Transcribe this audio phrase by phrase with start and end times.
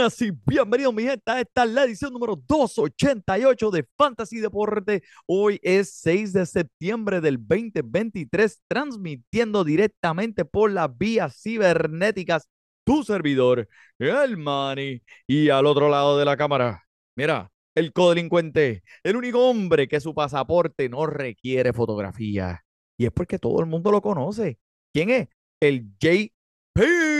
[0.00, 1.40] Y bienvenidos, mi gente.
[1.40, 5.02] Esta es la edición número 288 de Fantasy Deporte.
[5.26, 12.48] Hoy es 6 de septiembre del 2023, transmitiendo directamente por las vías cibernéticas.
[12.82, 15.02] Tu servidor, el Manny.
[15.26, 16.82] Y al otro lado de la cámara,
[17.14, 22.64] mira, el codelincuente, el único hombre que su pasaporte no requiere fotografía.
[22.96, 24.58] Y es porque todo el mundo lo conoce.
[24.94, 25.28] ¿Quién es?
[25.60, 27.19] El JP.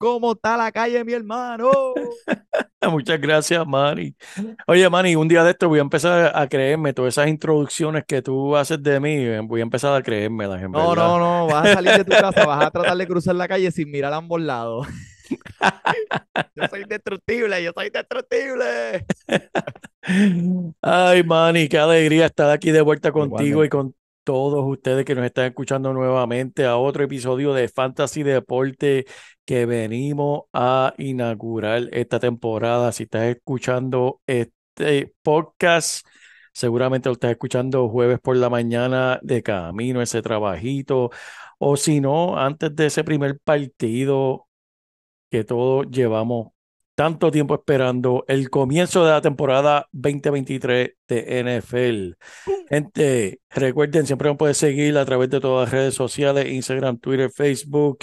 [0.00, 1.70] ¿Cómo está la calle, mi hermano?
[2.90, 4.16] Muchas gracias, Manny.
[4.66, 8.22] Oye, Manny, un día de esto voy a empezar a creerme todas esas introducciones que
[8.22, 9.10] tú haces de mí.
[9.14, 10.94] eh, Voy a empezar a creérmelas, en No, verdad.
[10.94, 13.70] no, no, vas a salir de tu casa, vas a tratar de cruzar la calle
[13.70, 14.86] sin mirar a ambos lados.
[16.56, 19.04] Yo soy indestructible, yo soy indestructible.
[20.82, 23.66] Ay, Manny, qué alegría estar aquí de vuelta contigo Igualmente.
[23.66, 23.94] y con
[24.30, 29.04] todos ustedes que nos están escuchando nuevamente a otro episodio de Fantasy Deporte
[29.44, 32.92] que venimos a inaugurar esta temporada.
[32.92, 36.06] Si estás escuchando este podcast,
[36.52, 41.10] seguramente lo estás escuchando jueves por la mañana de camino, ese trabajito,
[41.58, 44.46] o si no, antes de ese primer partido
[45.28, 46.52] que todos llevamos
[47.00, 52.12] tanto tiempo esperando el comienzo de la temporada 2023 de NFL.
[52.68, 57.30] Gente, recuerden, siempre nos pueden seguir a través de todas las redes sociales, Instagram, Twitter,
[57.30, 58.00] Facebook.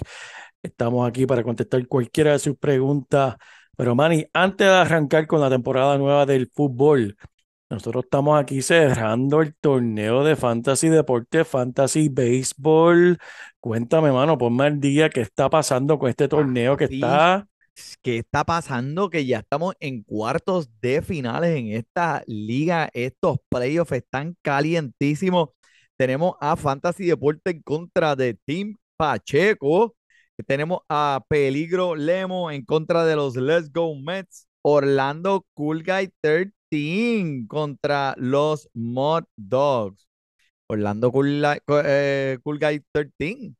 [0.63, 3.35] Estamos aquí para contestar cualquiera de sus preguntas.
[3.75, 7.15] Pero Manny, antes de arrancar con la temporada nueva del fútbol,
[7.69, 13.19] nosotros estamos aquí cerrando el torneo de Fantasy Deporte, Fantasy Béisbol.
[13.59, 17.47] Cuéntame, mano, ponme al día qué está pasando con este torneo que está
[18.01, 19.09] ¿Qué está pasando?
[19.09, 22.89] Que ya estamos en cuartos de finales en esta liga.
[22.93, 25.49] Estos playoffs están calientísimos.
[25.97, 29.95] Tenemos a Fantasy Deporte en contra de Team Pacheco.
[30.47, 34.47] Tenemos a Peligro Lemo en contra de los Let's Go Mets.
[34.61, 40.07] Orlando Cool Guy 13 contra los Mud Dogs.
[40.67, 41.43] Orlando Cool,
[41.85, 43.53] eh, Guy 13.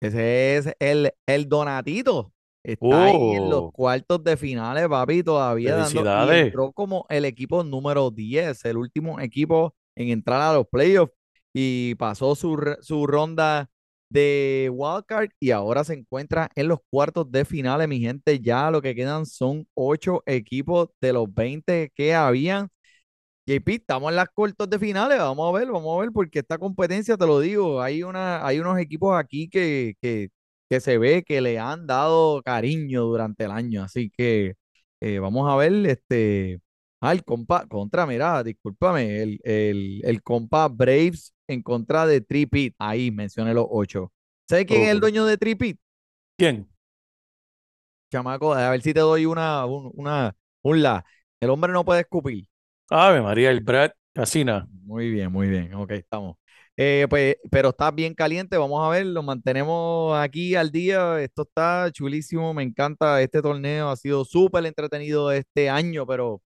[0.00, 2.32] Ese es el, el Donatito.
[2.66, 3.72] Está ahí en los Oh.
[3.72, 6.10] cuartos de finales, papi, todavía dando.
[6.16, 11.12] Y entró como el equipo número 10, el último equipo en entrar a los playoffs.
[11.54, 13.68] Y pasó su, su ronda
[14.10, 18.40] de wildcard y ahora se encuentra en los cuartos de finales, mi gente.
[18.40, 22.68] Ya lo que quedan son ocho equipos de los 20 que habían.
[23.46, 26.58] JP, estamos en las cuartos de finales, vamos a ver, vamos a ver, porque esta
[26.58, 30.30] competencia, te lo digo, hay una, hay unos equipos aquí que, que,
[30.68, 34.54] que se ve que le han dado cariño durante el año, así que
[35.00, 36.60] eh, vamos a ver, este,
[37.02, 43.10] el compa, contra, mira, discúlpame, el, el, el compa Braves en contra de Tripit, ahí
[43.10, 44.12] mencioné los ocho.
[44.48, 45.78] ¿Sabes quién es el dueño de Tripit?
[46.38, 46.68] ¿Quién?
[48.10, 51.04] Chamaco, a ver si te doy una, un, una, un la.
[51.40, 52.48] El hombre no puede escupir.
[52.90, 54.66] Ave María, el Brad Casina.
[54.84, 55.74] Muy bien, muy bien.
[55.74, 56.36] Ok, estamos.
[56.78, 58.56] Eh, pues, pero está bien caliente.
[58.58, 61.20] Vamos a ver, lo mantenemos aquí al día.
[61.22, 62.52] Esto está chulísimo.
[62.54, 63.88] Me encanta este torneo.
[63.90, 66.42] Ha sido súper entretenido este año, pero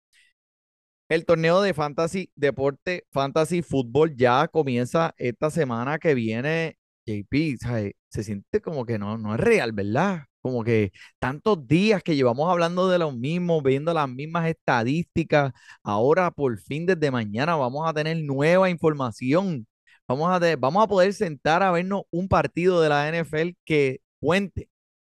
[1.08, 6.76] el torneo de Fantasy Deporte, Fantasy Fútbol ya comienza esta semana que viene.
[7.06, 7.92] JP, ¿sabes?
[8.08, 10.24] Se siente como que no, no es real, ¿verdad?
[10.40, 10.90] Como que
[11.20, 15.52] tantos días que llevamos hablando de lo mismo, viendo las mismas estadísticas.
[15.84, 19.66] Ahora, por fin, desde mañana vamos a tener nueva información.
[20.06, 24.68] Vamos a, poder sentar a vernos un partido de la NFL que cuente,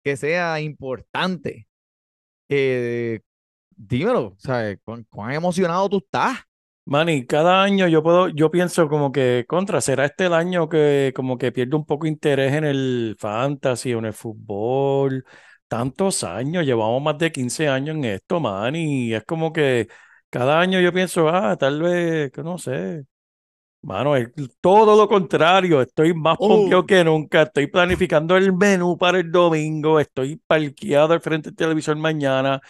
[0.05, 1.67] que sea importante.
[2.49, 4.79] Dímelo, ¿sabes?
[4.85, 6.39] ¿Cuán, emocionado tú estás?
[6.85, 11.13] Manny, cada año yo puedo, yo pienso como que contra, ¿será este el año que
[11.17, 15.25] como que pierdo un poco interés en el fantasy o en el fútbol?
[15.69, 19.89] tantos años, llevamos más de 15 años en esto, man, y es como que
[20.31, 23.05] cada año yo pienso, ah, tal vez, que no sé.
[23.87, 24.29] Mano, es
[24.61, 26.87] todo lo contrario, estoy más pompeado Oh.
[26.87, 31.97] que nunca, estoy planificando el menú para el domingo, estoy parqueado al frente del televisor
[31.97, 32.61] mañana,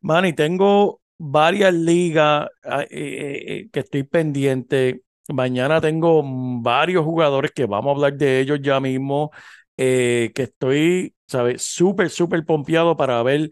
[0.00, 5.02] man, y tengo varias ligas ah, eh, eh, eh, que estoy pendiente.
[5.28, 6.22] Mañana tengo
[6.62, 9.32] varios jugadores que vamos a hablar de ellos ya mismo,
[9.76, 11.62] eh, que estoy, ¿sabes?
[11.62, 13.50] Súper, súper pompeado para ver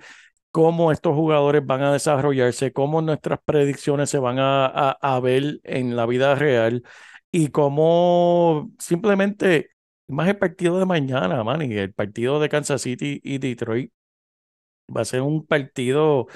[0.59, 6.05] cómo estos jugadores van a desarrollarse, cómo nuestras predicciones se van a, ver en la
[6.05, 6.83] vida real
[7.31, 9.71] y cómo simplemente,
[10.09, 13.93] más el partido de mañana, man, y el partido de Kansas City y Detroit
[14.95, 16.27] va a ser un partido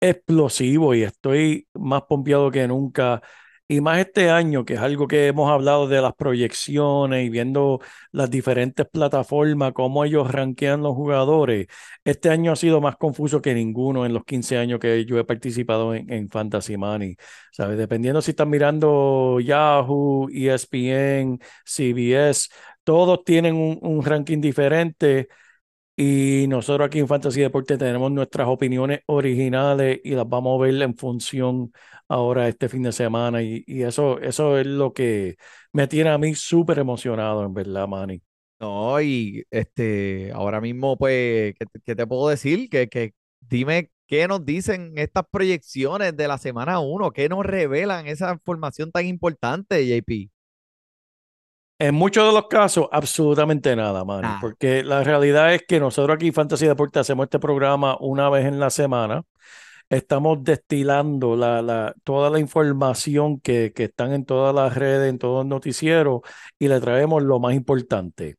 [0.00, 3.22] explosivo y estoy más pompeado que nunca.
[3.72, 7.78] Y más este año, que es algo que hemos hablado de las proyecciones y viendo
[8.10, 11.68] las diferentes plataformas, cómo ellos rankean los jugadores.
[12.02, 15.24] Este año ha sido más confuso que ninguno en los 15 años que yo he
[15.24, 17.16] participado en, en Fantasy Money.
[17.52, 17.78] ¿Sabes?
[17.78, 22.48] Dependiendo si están mirando Yahoo, ESPN, CBS,
[22.82, 25.28] todos tienen un ranking diferente.
[26.02, 30.80] Y nosotros aquí en Fantasy Deporte tenemos nuestras opiniones originales y las vamos a ver
[30.80, 31.72] en función
[32.08, 33.42] ahora este fin de semana.
[33.42, 35.36] Y, y eso, eso es lo que
[35.72, 38.22] me tiene a mí súper emocionado, en verdad, Manny.
[38.60, 42.70] No, y este, ahora mismo, pues, ¿qué, qué te puedo decir?
[42.70, 48.06] Que, que dime qué nos dicen estas proyecciones de la semana 1, qué nos revelan
[48.06, 50.30] esa información tan importante, JP.
[51.80, 54.38] En muchos de los casos, absolutamente nada, Manny, Nada.
[54.38, 58.44] porque la realidad es que nosotros aquí en Fantasy Deporte hacemos este programa una vez
[58.44, 59.22] en la semana.
[59.88, 65.18] Estamos destilando la, la, toda la información que, que están en todas las redes, en
[65.18, 66.20] todos los noticieros,
[66.58, 68.36] y le traemos lo más importante.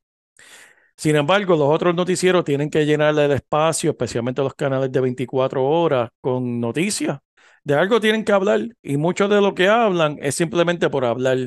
[0.96, 5.64] Sin embargo, los otros noticieros tienen que llenarle el espacio, especialmente los canales de 24
[5.64, 7.18] horas, con noticias.
[7.64, 11.38] De algo tienen que hablar, y mucho de lo que hablan es simplemente por hablar.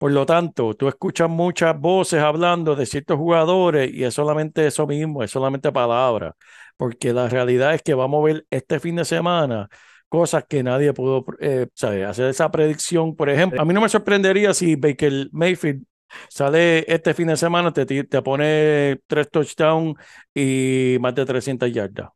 [0.00, 4.86] Por lo tanto, tú escuchas muchas voces hablando de ciertos jugadores y es solamente eso
[4.86, 6.32] mismo, es solamente palabras,
[6.78, 9.68] porque la realidad es que vamos a ver este fin de semana
[10.08, 12.06] cosas que nadie pudo eh, ¿sabe?
[12.06, 13.14] hacer esa predicción.
[13.14, 15.84] Por ejemplo, a mí no me sorprendería si Baker Mayfield
[16.30, 19.96] sale este fin de semana, te, te pone tres touchdowns
[20.34, 22.08] y más de 300 yardas.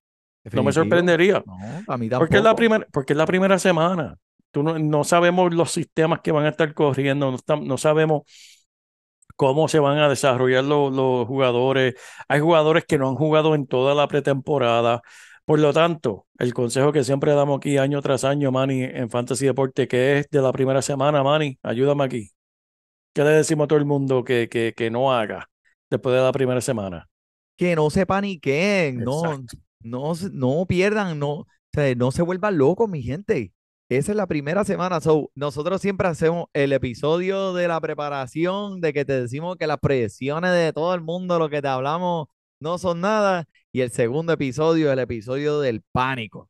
[0.52, 1.42] No me sorprendería.
[1.44, 1.54] No,
[1.86, 2.56] a mí Porque es la
[2.90, 4.16] porque es la primera semana.
[4.54, 8.22] Tú no, no sabemos los sistemas que van a estar corriendo, no, no sabemos
[9.36, 11.94] cómo se van a desarrollar lo- los jugadores.
[12.28, 15.02] Hay jugadores que no han jugado en toda la pretemporada.
[15.44, 19.46] Por lo tanto, el consejo que siempre damos aquí año tras año, Manny, en Fantasy
[19.46, 22.30] Deporte, que es de la primera semana, Manny, ayúdame aquí.
[23.14, 25.50] ¿Qué le decimos a todo el mundo que, que, que no haga
[25.90, 27.08] después de la primera semana?
[27.56, 29.58] Que no se paniquen, no, Exacto.
[29.80, 33.52] no, no pierdan, no, o sea, no se vuelvan locos, mi gente.
[33.88, 35.00] Esa es la primera semana.
[35.00, 39.78] So, nosotros siempre hacemos el episodio de la preparación, de que te decimos que las
[39.78, 42.28] proyecciones de todo el mundo, lo que te hablamos,
[42.60, 43.44] no son nada.
[43.72, 46.40] Y el segundo episodio, el episodio del pánico.
[46.40, 46.48] O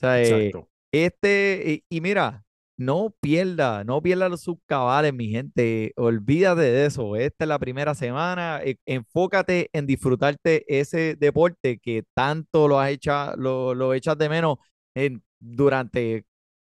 [0.00, 0.68] sea, eh, Exacto.
[0.92, 2.44] este, y, y mira,
[2.76, 5.92] no pierda, no pierda los subcabales, mi gente.
[5.96, 7.16] Olvídate de eso.
[7.16, 8.60] Esta es la primera semana.
[8.64, 14.28] e- enfócate en disfrutarte ese deporte que tanto lo has hecho, lo, lo echas de
[14.28, 14.58] menos
[14.94, 16.24] en, durante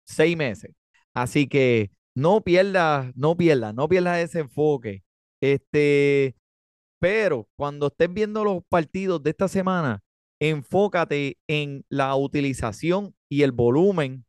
[0.06, 0.72] seis meses.
[1.14, 5.02] Así que no pierdas, no pierdas, no pierdas ese enfoque.
[5.40, 6.36] Este,
[6.98, 10.02] pero cuando estés viendo los partidos de esta semana,
[10.40, 14.24] enfócate en la utilización y el volumen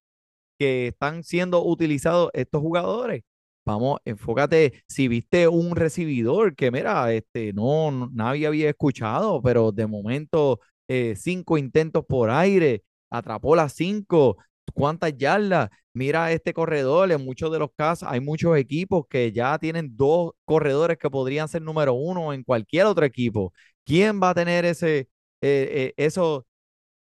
[0.60, 3.24] que están siendo utilizados estos jugadores.
[3.66, 9.88] Vamos, enfócate, si viste un recibidor que, mira, este, no, nadie había escuchado, pero de
[9.88, 14.38] momento eh, cinco intentos por aire, atrapó las cinco,
[14.74, 19.58] cuántas yardas, mira este corredor, en muchos de los casos hay muchos equipos que ya
[19.60, 23.54] tienen dos corredores que podrían ser número uno en cualquier otro equipo.
[23.86, 25.08] ¿Quién va a tener ese, eh,
[25.42, 26.46] eh, eso,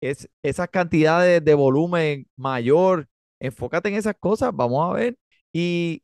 [0.01, 3.07] es, esas cantidades de volumen mayor?
[3.39, 5.17] Enfócate en esas cosas, vamos a ver.
[5.53, 6.03] Y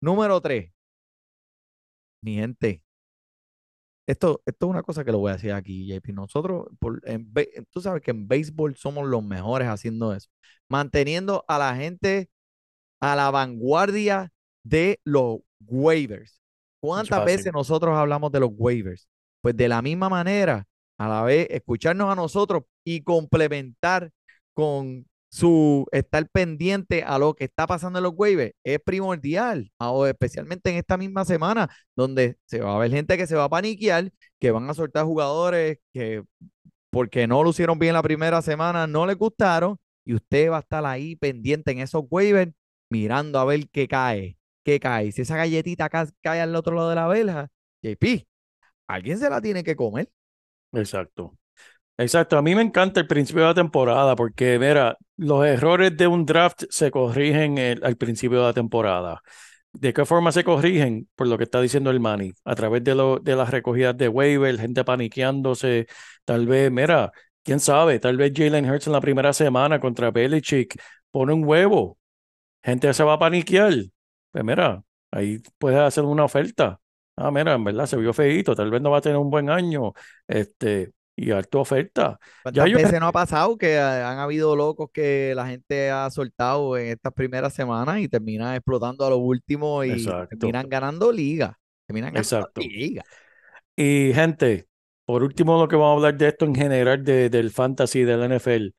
[0.00, 0.72] número tres,
[2.22, 2.82] mi gente,
[4.10, 6.12] esto, esto es una cosa que lo voy a decir aquí, JP.
[6.12, 10.30] Nosotros, por, en, be- tú sabes que en béisbol somos los mejores haciendo eso,
[10.68, 12.30] manteniendo a la gente
[13.00, 14.32] a la vanguardia
[14.64, 16.40] de los waivers.
[16.80, 19.08] ¿Cuántas veces nosotros hablamos de los waivers?
[19.42, 20.66] Pues de la misma manera,
[20.98, 24.10] a la vez, escucharnos a nosotros y complementar
[24.54, 30.10] con su estar pendiente a lo que está pasando en los waivers es primordial, ahora,
[30.10, 33.48] especialmente en esta misma semana, donde se va a ver gente que se va a
[33.48, 36.24] paniquear, que van a soltar jugadores que
[36.90, 40.84] porque no lucieron bien la primera semana, no les gustaron y usted va a estar
[40.86, 42.52] ahí pendiente en esos waivers
[42.90, 45.12] mirando a ver qué cae, qué cae.
[45.12, 47.48] Si esa galletita ca- cae al otro lado de la verja,
[47.82, 48.26] JP,
[48.88, 50.10] alguien se la tiene que comer.
[50.72, 51.38] Exacto.
[52.00, 52.38] Exacto.
[52.38, 56.24] A mí me encanta el principio de la temporada porque, mira, los errores de un
[56.24, 59.20] draft se corrigen al principio de la temporada.
[59.72, 61.08] ¿De qué forma se corrigen?
[61.14, 64.82] Por lo que está diciendo el Manny, a través de, las recogidas de waiver, gente
[64.82, 65.86] paniqueándose,
[66.24, 70.80] tal vez, mira, quién sabe, tal vez Jalen Hurts en la primera semana contra Belichick
[71.10, 71.98] pone un huevo,
[72.62, 73.74] gente se va a paniquear.
[74.32, 76.80] Pues mira, ahí puedes hacer una oferta.
[77.16, 79.50] Ah, mira, en verdad se vio feíto, tal vez no va a tener un buen
[79.50, 79.92] año,
[80.28, 82.18] este, y harto oferta.
[82.20, 86.08] Ya ¿Cuántas yo- veces no ha pasado que han habido locos que la gente ha
[86.10, 90.36] soltado en estas primeras semanas y terminan explotando a lo último y Exacto.
[90.38, 91.58] terminan ganando liga?
[91.86, 92.60] Terminan ganando Exacto.
[92.60, 93.02] liga.
[93.76, 94.66] Y gente,
[95.04, 98.22] por último lo que vamos a hablar de esto en general de- del fantasy del
[98.24, 98.74] NFL.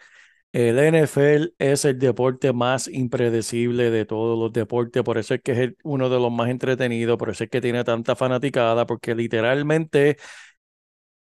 [0.53, 5.51] El NFL es el deporte más impredecible de todos los deportes, por eso es que
[5.63, 10.17] es uno de los más entretenidos, por eso es que tiene tanta fanaticada, porque literalmente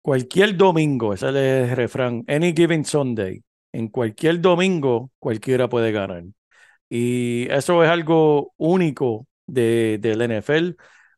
[0.02, 1.36] cualquier domingo, ese es
[1.72, 6.24] el refrán, any given Sunday, en cualquier domingo cualquiera puede ganar.
[6.90, 10.76] Y eso es algo único de, del NFL,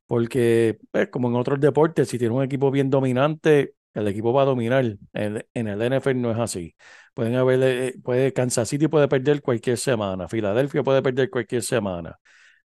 [0.07, 4.43] porque pues, como en otros deportes, si tienes un equipo bien dominante, el equipo va
[4.43, 4.97] a dominar.
[5.13, 6.75] En, el NFL no es así.
[7.13, 12.19] Pueden haber, eh, puede, Kansas City puede perder cualquier semana, Filadelfia puede perder cualquier semana.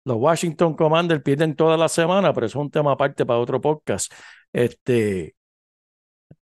[0.05, 3.61] Los Washington Commanders pierden toda la semana, pero eso es un tema aparte para otro
[3.61, 4.11] podcast.
[4.53, 5.35] Este,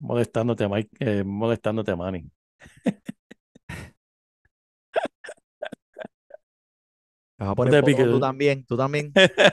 [0.01, 2.31] molestándote, Mike, eh, molestándote, Manny.
[7.37, 9.13] Te vas a poner tú también, tú también.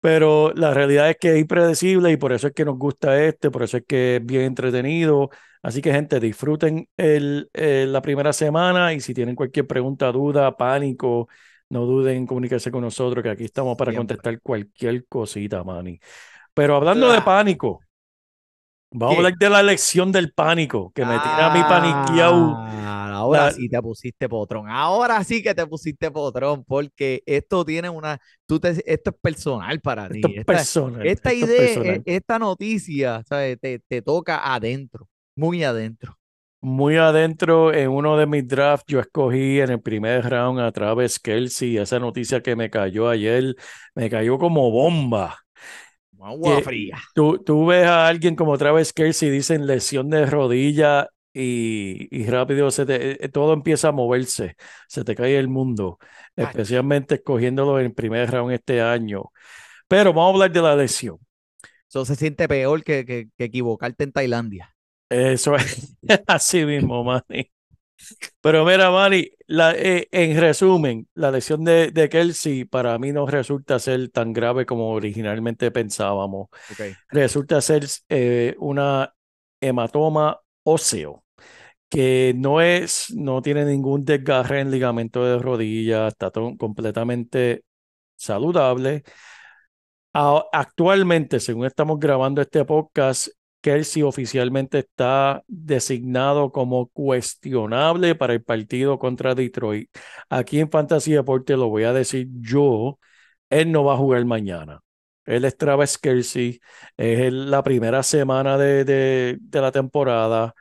[0.00, 3.50] Pero la realidad es que es impredecible y por eso es que nos gusta este,
[3.50, 5.30] por eso es que es bien entretenido.
[5.60, 10.56] Así que, gente, disfruten el, eh, la primera semana y si tienen cualquier pregunta, duda,
[10.56, 11.28] pánico,
[11.68, 14.16] no duden en comunicarse con nosotros, que aquí estamos para Siempre.
[14.16, 15.98] contestar cualquier cosita, Manny.
[16.54, 17.80] Pero hablando de pánico,
[18.90, 22.60] vamos a hablar de la lección del pánico, que me tiene a mí paniqueado.
[22.70, 24.68] Ah, ahora La- sí te pusiste potrón.
[24.68, 28.18] Ahora sí que te pusiste potrón, porque esto tiene una.
[28.46, 30.24] Tú te, esto es personal para ti.
[30.24, 31.02] Esto es Esta, personal.
[31.02, 32.02] esta esto es idea, personal.
[32.02, 33.58] e- esta noticia, ¿sabes?
[33.60, 36.18] Te, te toca adentro, muy adentro.
[36.60, 41.18] Muy adentro, en uno de mis drafts, yo escogí en el primer round a Travis
[41.20, 41.78] Kelsey.
[41.78, 43.54] Esa noticia que me cayó ayer,
[43.94, 45.38] me cayó como bomba.
[46.20, 46.98] Agua fría.
[47.14, 52.70] Tú, tú ves a alguien como Travis Kelsey, dicen lesión de rodilla y, y rápido
[52.70, 54.56] se te- eh, todo empieza a moverse,
[54.88, 55.98] se te cae el mundo,
[56.38, 56.54] Ay.
[56.54, 59.32] especialmente escogiéndolo en primer round este año.
[59.88, 61.18] Pero vamos a hablar de la lesión.
[61.88, 64.74] Eso se siente peor que, que, que equivocarte en Tailandia.
[65.10, 65.96] Eso es
[66.26, 67.50] así mismo, Manny.
[68.40, 73.26] Pero mira, Manny, la, eh, en resumen, la lesión de, de Kelsey para mí no
[73.26, 76.48] resulta ser tan grave como originalmente pensábamos.
[77.10, 79.14] Resulta ser eh, una
[79.60, 81.24] hematoma óseo
[81.88, 87.64] que no es, no tiene ningún desgarre en ligamento de rodilla, está to- completamente
[88.16, 89.04] saludable.
[90.14, 93.28] A- actualmente, según estamos grabando este podcast,
[93.60, 99.90] Kelsey oficialmente está designado como cuestionable para el partido contra Detroit.
[100.28, 102.98] Aquí en Fantasy Deporte lo voy a decir yo,
[103.50, 104.80] él no va a jugar mañana.
[105.24, 106.60] Él es Travis Kelsey,
[106.96, 110.54] es la primera semana de, de- la temporada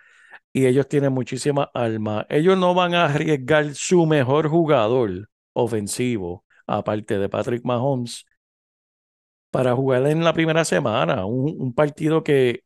[0.53, 2.25] y ellos tienen muchísima alma.
[2.29, 8.25] Ellos no van a arriesgar su mejor jugador ofensivo, aparte de Patrick Mahomes,
[9.51, 11.25] para jugar en la primera semana.
[11.25, 12.63] Un partido que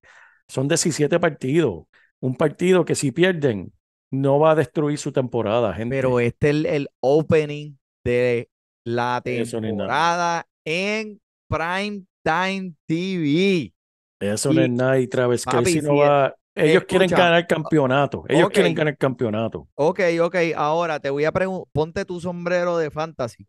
[0.52, 1.86] son 17 partidos.
[2.20, 3.72] Un partido que si pierden,
[4.12, 5.96] no va a destruir su temporada, gente.
[5.96, 8.50] Pero este es el, el opening de
[8.84, 13.74] la temporada en Prime Time TV.
[14.20, 16.36] Eso no es nada y Travis Kelsey no si va.
[16.54, 18.26] Ellos quieren ganar campeonato.
[18.28, 19.70] Ellos quieren ganar campeonato.
[19.76, 23.46] Ok, ok, ahora te voy a preguntar, ponte tu sombrero de fantasy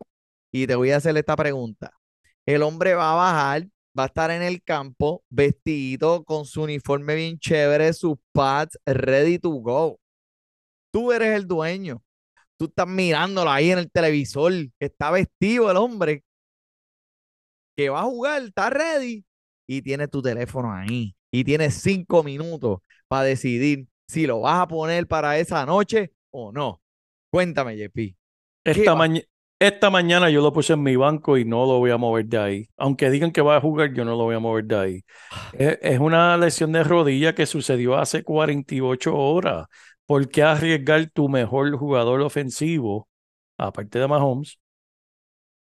[0.52, 1.90] y te voy a hacer esta pregunta.
[2.46, 3.66] El hombre va a bajar,
[3.98, 9.38] va a estar en el campo vestido con su uniforme bien chévere, sus pads ready
[9.38, 10.00] to go.
[10.90, 12.02] Tú eres el dueño.
[12.56, 16.24] Tú estás mirándolo ahí en el televisor, que está vestido el hombre,
[17.76, 19.24] que va a jugar, está ready
[19.66, 24.68] y tienes tu teléfono ahí y tienes cinco minutos para decidir si lo vas a
[24.68, 26.80] poner para esa noche o no.
[27.30, 28.14] Cuéntame, JP.
[28.64, 29.08] Esta, va?
[29.62, 32.36] Esta mañana yo lo puse en mi banco y no lo voy a mover de
[32.36, 32.68] ahí.
[32.76, 35.04] Aunque digan que va a jugar, yo no lo voy a mover de ahí.
[35.52, 39.68] Es, es una lesión de rodilla que sucedió hace 48 horas.
[40.04, 43.08] ¿Por qué arriesgar tu mejor jugador ofensivo,
[43.56, 44.58] aparte de Mahomes,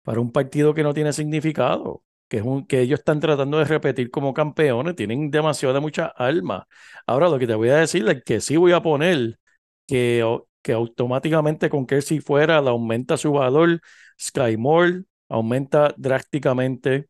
[0.02, 2.02] para un partido que no tiene significado?
[2.28, 6.06] Que, es un, que ellos están tratando de repetir como campeones, tienen demasiado de mucha
[6.06, 6.66] alma.
[7.06, 9.38] Ahora lo que te voy a decir es que sí voy a poner
[9.86, 10.24] que,
[10.62, 13.80] que automáticamente con Kelsey fuera le aumenta su valor,
[14.20, 17.08] Sky Moore aumenta drásticamente,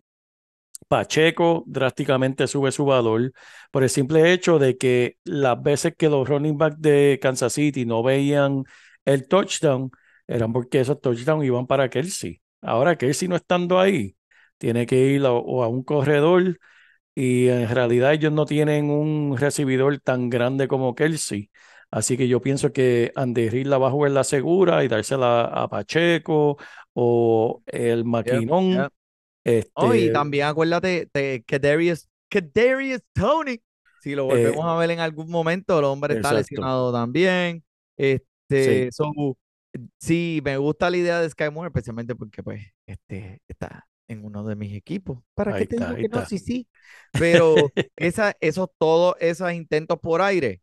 [0.89, 3.33] Pacheco drásticamente sube su valor
[3.71, 7.85] por el simple hecho de que las veces que los running backs de Kansas City
[7.87, 8.65] no veían
[9.05, 9.91] el touchdown,
[10.27, 12.41] eran porque esos touchdowns iban para Kelsey.
[12.61, 14.17] Ahora Kelsey no estando ahí,
[14.59, 16.59] tiene que ir a, o a un corredor
[17.15, 21.51] y en realidad ellos no tienen un recibidor tan grande como Kelsey.
[21.91, 25.43] Así que yo pienso que Andy Reid la va a jugar la segura y dársela
[25.45, 26.57] a Pacheco
[26.95, 28.89] o el maquinón.
[28.89, 28.93] yep.
[29.75, 33.63] Oh, y Este, también acuérdate de que Darius, que Darius Tony,
[33.99, 36.35] si lo volvemos Eh, a ver en algún momento, el hombre está exacto.
[36.35, 37.65] lesionado también.
[37.97, 39.13] Este, so,
[39.99, 44.45] sí, me gusta la idea de Sky Moore, especialmente porque pues este está en uno
[44.45, 45.21] de mis equipos.
[45.35, 46.23] ¿Para Ahí qué te está, digo que no?
[46.23, 46.27] está.
[46.27, 46.69] Sí, sí.
[47.17, 50.63] Pero esa, esos todos esos intentos por aire,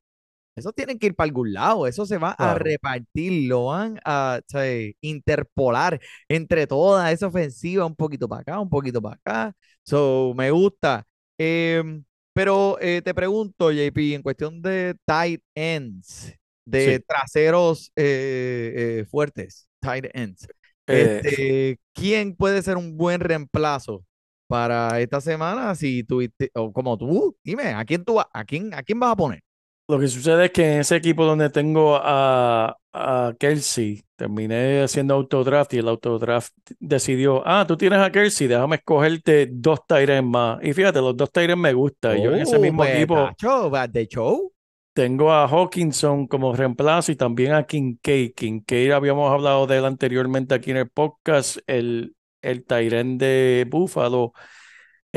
[0.57, 4.39] esos tienen que ir para algún lado, eso se va a repartir, lo van a
[4.41, 4.63] o sea,
[5.01, 9.53] interpolar entre toda esa ofensiva, un poquito para acá, un poquito para acá.
[9.83, 11.05] So, me gusta.
[11.37, 16.33] Em, pero eh, te pregunto, JP, en cuestión de tight ends,
[16.65, 17.03] de Sí.
[17.07, 20.47] traseros eh, eh, fuertes, tight ends,
[20.87, 24.05] Eh, este, ¿quién puede ser un buen reemplazo
[24.47, 25.75] para esta semana?
[25.75, 29.15] Si tuviste, o como tú, dime, ¿a quién tú a quién, a quién vas a
[29.15, 29.41] poner?
[29.89, 35.13] Lo que sucede es que en ese equipo donde tengo a, a Kelsey, terminé haciendo
[35.13, 40.59] autodraft y el autodraft decidió, ah, tú tienes a Kelsey, déjame escogerte dos Tyrens más.
[40.61, 42.19] Y fíjate, los dos Tyrens me gustan.
[42.21, 44.51] Yo en ese Oh, mismo pues, equipo de show.
[44.93, 48.33] tengo a Hawkinson como reemplazo y también a Kincaid.
[48.35, 54.33] Kincaid habíamos hablado de él anteriormente aquí en el podcast, el, el Tyren de Buffalo.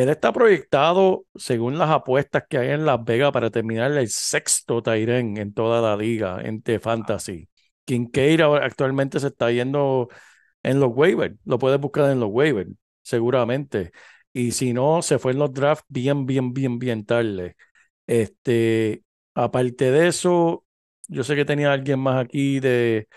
[0.03, 4.83] Él está proyectado, según las apuestas que hay en Las Vegas, para terminar el sexto
[4.83, 7.49] Tyren en toda la liga en The Fantasy.
[7.85, 10.09] Kincaid actualmente se está yendo
[10.63, 11.37] en los waivers.
[11.45, 12.71] Lo puedes buscar en los waivers,
[13.03, 13.93] seguramente.
[14.33, 17.57] Y si no, se fue en los drafts bien, bien, bien, bien tarde.
[18.07, 19.03] Este,
[19.35, 20.65] aparte de eso,
[21.09, 23.09] yo sé que tenía alguien más aquí de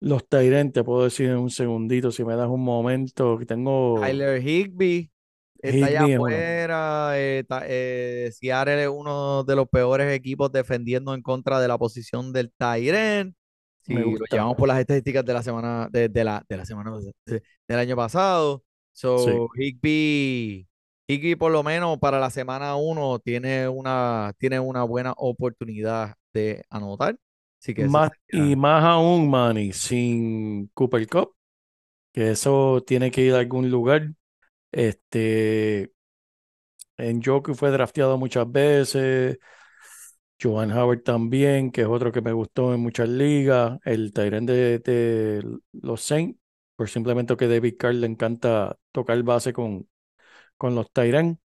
[0.00, 3.98] los Tyrants, te puedo decir en un segundito, si me das un momento, que tengo
[4.00, 5.10] Tyler Higby
[5.70, 6.14] está allá uno.
[6.16, 7.10] afuera.
[7.18, 11.78] eh, ta- eh, Seattle es uno de los peores equipos defendiendo en contra de la
[11.78, 13.34] posición del Tyren.
[13.82, 16.64] Si Me lo llevamos por las estadísticas de la semana, de, de la, de la
[16.64, 16.90] semana
[17.26, 18.62] de- del año pasado.
[18.92, 19.18] So,
[19.54, 19.62] Sí.
[19.62, 20.68] Higby,
[21.08, 26.64] Higby por lo menos para la semana 1 tiene una, tiene una buena oportunidad de
[26.70, 27.16] anotar.
[27.60, 31.34] Así que Más, y más aún, Manny, sin Cooper Cup,
[32.12, 34.10] que eso tiene que ir a algún lugar.
[34.74, 35.92] Este,
[36.96, 39.38] en Joku fue drafteado muchas veces.
[40.40, 43.78] Joan Howard también, que es otro que me gustó en muchas ligas.
[43.84, 46.38] El Tyrant de, los Saints,
[46.76, 49.88] por simplemente que David Carr le encanta tocar base con,
[50.56, 51.40] con los Tyrant.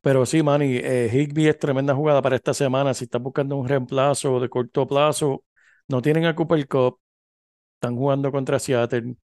[0.00, 2.94] Pero sí, Manny, eh, Higby es tremenda jugada para esta semana.
[2.94, 5.44] Si estás buscando un reemplazo de corto plazo,
[5.88, 7.00] no tienen a Cooper Cup,
[7.76, 9.16] están jugando contra Seattle.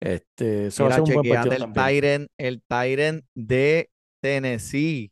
[0.00, 1.72] Este, eso va a Mira, ser un buen chequeate partido el.
[2.00, 5.10] Tyrant, el Tyrant de Tennessee.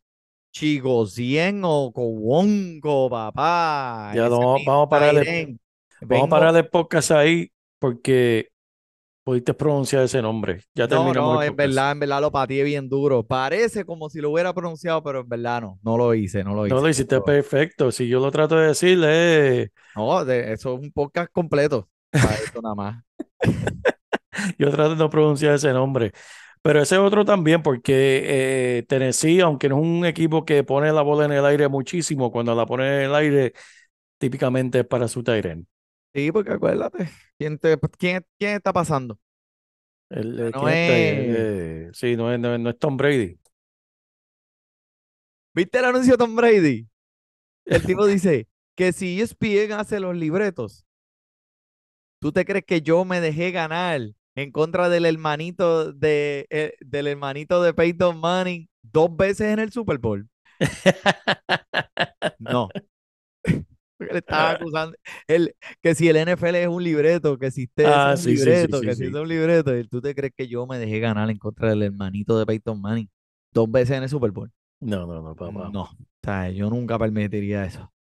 [0.54, 4.12] Chigosien o Cowongo, papá.
[4.14, 5.58] Ya no, vamos a parar el-.
[6.02, 8.48] Vamos a parar el podcast ahí porque
[9.24, 10.60] pudiste pronunciar ese nombre.
[10.74, 13.22] Ya No, terminamos no, el en verdad, en verdad lo pateé bien duro.
[13.22, 16.66] Parece como si lo hubiera pronunciado, pero en verdad no, no lo hice, no lo
[16.66, 16.74] hice.
[16.74, 17.90] No lo hiciste Pero- perfecto.
[17.90, 21.88] Si yo lo trato de decir, eh, No, de- eso es un podcast completo.
[22.10, 23.02] Para eso nada más.
[24.58, 26.12] yo trato de no pronunciar ese nombre.
[26.62, 31.02] Pero ese otro también, porque eh, Tennessee, aunque no es un equipo que pone la
[31.02, 33.52] bola en el aire muchísimo, cuando la pone en el aire,
[34.18, 35.66] típicamente es para su Tyrant.
[36.14, 39.18] Sí, porque acuérdate, ¿quién, te- quién, quién está pasando?
[40.10, 43.38] El, eh, No es- Eh, sí, no es, no no es Tom Brady.
[45.54, 46.88] ¿Viste el anuncio de Tom Brady?
[47.68, 50.86] El tipo dice que si ESPN hace los libretos,
[52.20, 54.00] ¿tú te crees que yo me dejé ganar
[54.34, 59.72] en contra del hermanito de, eh, del hermanito de Peyton Manning dos veces en el
[59.72, 60.28] Super Bowl?
[62.38, 62.68] No.
[63.98, 64.96] Le estaba acusando
[65.28, 68.36] el, que si el NFL es un libreto, que si usted Ah, es un sí,
[68.36, 70.66] sí, sí, libreto, sí, que si es un libreto, y tú te crees que yo
[70.66, 73.08] me dejé ganar en contra del hermanito de Peyton Manning
[73.52, 74.50] dos veces en el Super Bowl.
[74.80, 75.70] No, no, no, papá.
[75.70, 77.91] No, o sea, yo nunca permitiría eso.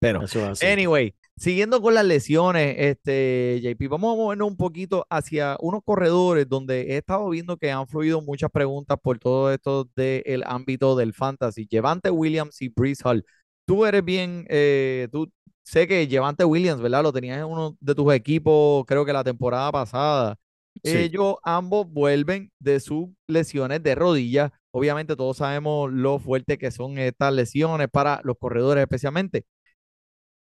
[0.00, 0.20] Pero.
[0.62, 6.48] Anyway, siguiendo con las lesiones, este, JP, vamos a movernos un poquito hacia unos corredores
[6.48, 11.12] donde he estado viendo que han fluido muchas preguntas por todo esto del ámbito del
[11.12, 11.66] fantasy.
[11.66, 13.24] Llevante Williams y Brees Hall.
[13.66, 15.30] Tú eres bien, eh, tú
[15.64, 17.02] sé que Llevante Williams, ¿verdad?
[17.02, 20.36] Lo tenías en uno de tus equipos, creo que la temporada pasada.
[20.82, 20.96] Sí.
[20.96, 24.52] Ellos ambos vuelven de sus lesiones de rodilla.
[24.70, 29.44] Obviamente todos sabemos lo fuerte que son estas lesiones para los corredores especialmente.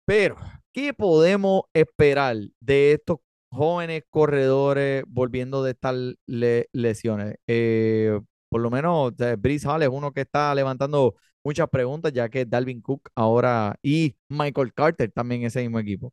[0.07, 0.37] Pero,
[0.73, 3.19] ¿qué podemos esperar de estos
[3.51, 7.37] jóvenes corredores volviendo de estas le- lesiones?
[7.49, 12.29] Eh, por lo menos, eh, Brees Hall es uno que está levantando muchas preguntas, ya
[12.29, 16.13] que Dalvin Cook ahora y Michael Carter también ese mismo equipo.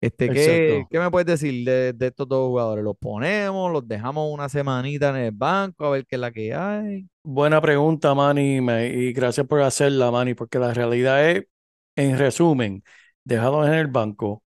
[0.00, 2.84] Este, ¿qué, me puedes decir de, de estos dos jugadores?
[2.84, 3.72] ¿Los ponemos?
[3.72, 7.06] ¿Los dejamos una semanita en el banco a ver qué es la que hay?
[7.24, 11.46] Buena pregunta, Manny, y gracias por hacerla, Manny, porque la realidad es,
[11.94, 12.82] en resumen,
[13.24, 14.42] dejarlos en el banco.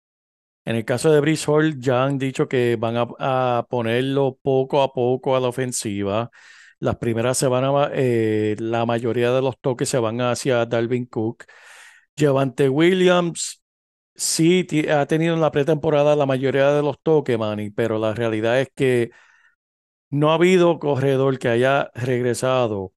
[0.64, 3.06] En el caso de Brees Hall, ya han dicho que van a,
[3.58, 6.30] a ponerlo poco a poco a la ofensiva.
[6.80, 11.44] Las primeras semanas, eh, la mayoría de los toques se van hacia Dalvin Cook.
[12.18, 13.62] Javante Williams
[14.14, 18.60] sí ha tenido en la pretemporada la mayoría de los toques, Manny, pero la realidad
[18.60, 19.10] es que
[20.10, 22.93] no ha habido corredor que haya regresado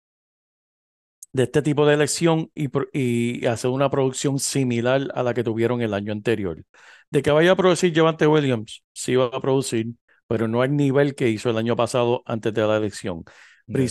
[1.32, 5.94] de este tipo de elección y, hacer una producción similar a la que tuvieron el
[5.94, 6.64] año anterior.
[7.10, 9.88] De que vaya a producir Javante Williams, sí va a producir,
[10.26, 13.24] pero no al nivel que hizo el año pasado antes de la elección.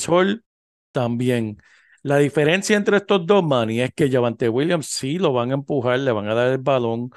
[0.07, 0.43] Hall
[0.91, 1.57] también.
[2.01, 5.99] La diferencia entre estos dos, Manny, es que Javante Williams sí lo van a empujar,
[5.99, 7.09] le van a dar el balón.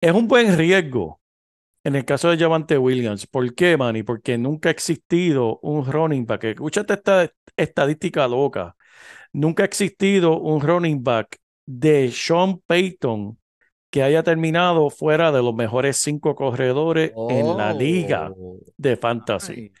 [0.00, 1.20] Es un buen riesgo
[1.84, 3.26] en el caso de Javante Williams.
[3.26, 4.02] ¿Por qué, Manny?
[4.02, 6.44] Porque nunca ha existido un running back.
[6.44, 8.76] Escúchate esta estadística loca.
[9.36, 13.38] Nunca ha existido un running back de Sean Payton
[13.90, 19.58] que haya terminado fuera de los mejores cinco corredores en la liga Oh, de fantasy.
[19.58, 19.72] ay,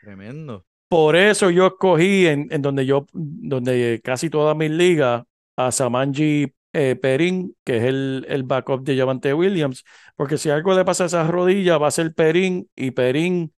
[0.00, 0.66] tremendo.
[0.88, 5.24] Por eso yo escogí en, en donde yo, donde casi todas mis ligas,
[5.56, 9.84] a Samanji eh, Perín, que es el, el backup de Javante Williams,
[10.16, 13.52] porque si algo le pasa a esas rodillas, va a ser Perín y Perín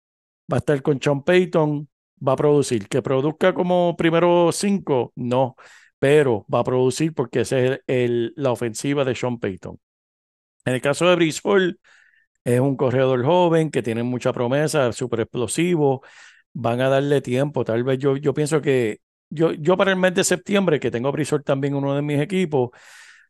[0.53, 1.89] va a estar con Sean Payton,
[2.27, 2.89] va a producir.
[2.89, 5.57] Que produzca como primero cinco, no,
[5.99, 7.81] pero va a producir porque esa es
[8.37, 9.79] la ofensiva de Sean Payton.
[10.65, 11.79] En el caso de Hall,
[12.45, 16.03] es un corredor joven que tiene mucha promesa, súper explosivo.
[16.53, 17.65] Van a darle tiempo.
[17.65, 21.09] Tal vez yo, yo pienso que yo, yo para el mes de septiembre, que tengo
[21.09, 22.71] a Hall también uno de mis equipos,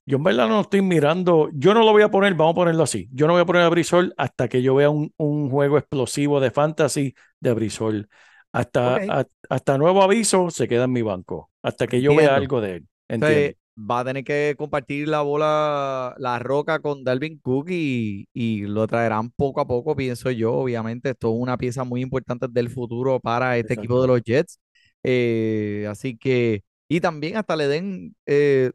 [0.07, 1.49] yo en verdad no estoy mirando.
[1.55, 3.09] Yo no lo voy a poner, vamos a ponerlo así.
[3.13, 6.41] Yo no voy a poner a Hall hasta que yo vea un, un juego explosivo
[6.41, 8.09] de fantasy de Hall.
[8.55, 11.51] Hasta, a- hasta nuevo aviso se queda en mi banco.
[11.63, 12.89] Hasta que yo vea algo de él.
[13.09, 18.63] Entonces, va a tener que compartir la bola, la roca con Dalvin Cook y, y
[18.63, 20.53] lo traerán poco a poco, pienso yo.
[20.55, 24.61] Obviamente, esto es una pieza muy importante del futuro para este equipo de los Jets.
[25.03, 28.71] Eh, así que, y también hasta le den, eh,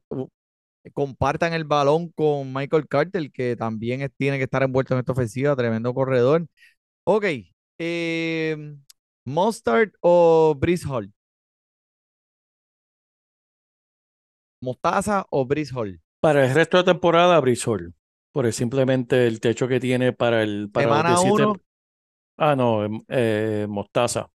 [0.93, 5.11] compartan el balón con Michael Carter, que también es- tiene que estar envuelto en esta
[5.11, 6.47] ofensiva, tremendo corredor.
[7.05, 7.25] Ok,
[7.79, 8.75] eh,
[9.29, 11.13] Mustard o Brees Hall.
[14.61, 16.01] Mostaza o Brees Hall.
[16.21, 17.93] Para el resto de la temporada, Brees Hall.
[18.33, 21.55] Por el- simplemente el techo que tiene para el para los Semana 17 uno,
[22.41, 24.31] Ah, no, em- eh, Mostaza,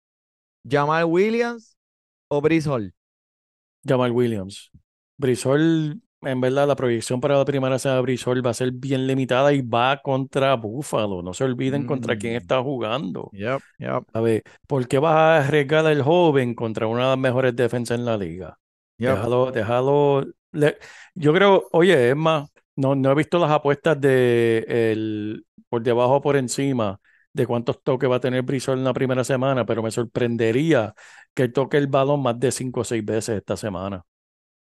[0.68, 1.76] Jamal Williams
[2.28, 2.92] o Brees Hall.
[3.86, 4.70] Jamal Williams.
[5.44, 8.72] Hall, en verdad, la proyección para la primera semana de Brees Hall va a ser
[8.72, 11.22] bien limitada y va contra Buffalo.
[11.22, 12.36] No se olviden contra quién Mm.
[12.36, 13.34] está jugando.
[13.34, 17.18] Yep, yep, A ver, ¿por qué vas a arriesgar al joven contra una de las
[17.18, 18.58] mejores defensas en la liga?
[18.98, 19.20] yep.
[19.20, 20.26] Déjalo, déjalo.
[20.52, 20.78] le-
[21.14, 26.16] yo creo, oye, es más, no, no he visto las apuestas de el, por debajo
[26.16, 27.00] o por encima
[27.32, 30.94] de cuántos toques va a tener Brisol en la primera semana, pero me sorprendería
[31.34, 34.04] que toque el balón más de cinco o seis veces esta semana.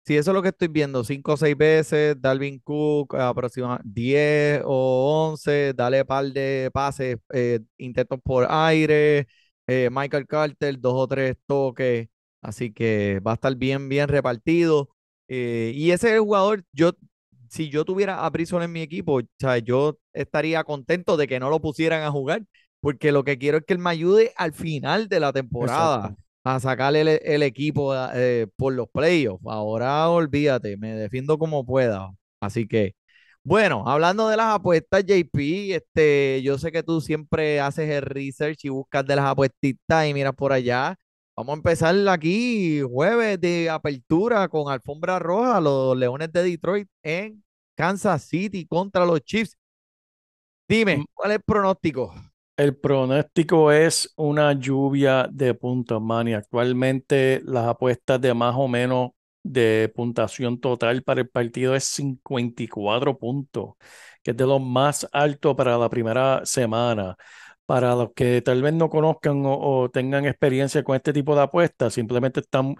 [0.03, 1.03] Sí, eso es lo que estoy viendo.
[1.03, 7.59] Cinco o seis veces, Dalvin Cook, aproximadamente 10 o 11, dale par de pases, eh,
[7.77, 9.27] intentos por aire,
[9.67, 12.07] eh, Michael Carter, dos o tres toques.
[12.41, 14.89] Así que va a estar bien, bien repartido.
[15.27, 16.93] Eh, y ese jugador, yo,
[17.49, 21.39] si yo tuviera a Brisson en mi equipo, o sea, yo estaría contento de que
[21.39, 22.43] no lo pusieran a jugar,
[22.79, 26.30] porque lo que quiero es que él me ayude al final de la temporada Exacto.
[26.43, 29.43] A sacarle el, el equipo eh, por los playoffs.
[29.47, 32.11] Ahora olvídate, me defiendo como pueda.
[32.39, 32.93] Así que,
[33.43, 38.65] Bueno, hablando de las apuestas, JP, este, yo sé que tú siempre haces el research
[38.65, 40.95] y buscas de las apuestitas y miras por allá.
[41.35, 47.43] Vamos a empezar aquí, jueves de apertura con alfombra roja, los Leones de Detroit en
[47.75, 49.57] Kansas City contra los Chiefs.
[50.67, 51.05] Dime, Mm.
[51.13, 52.13] ¿cuál es el pronóstico?
[52.61, 56.35] El pronóstico es una lluvia de puntos, Manny.
[56.35, 63.17] Actualmente las apuestas de más o menos de puntuación total para el partido es 54
[63.17, 63.73] puntos,
[64.21, 67.15] que es de los más altos para la primera semana.
[67.65, 71.41] Para los que tal vez no conozcan o, o tengan experiencia con este tipo de
[71.41, 72.75] apuestas, simplemente están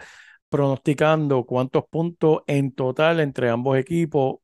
[0.50, 4.38] pronosticando cuántos puntos en total entre ambos equipos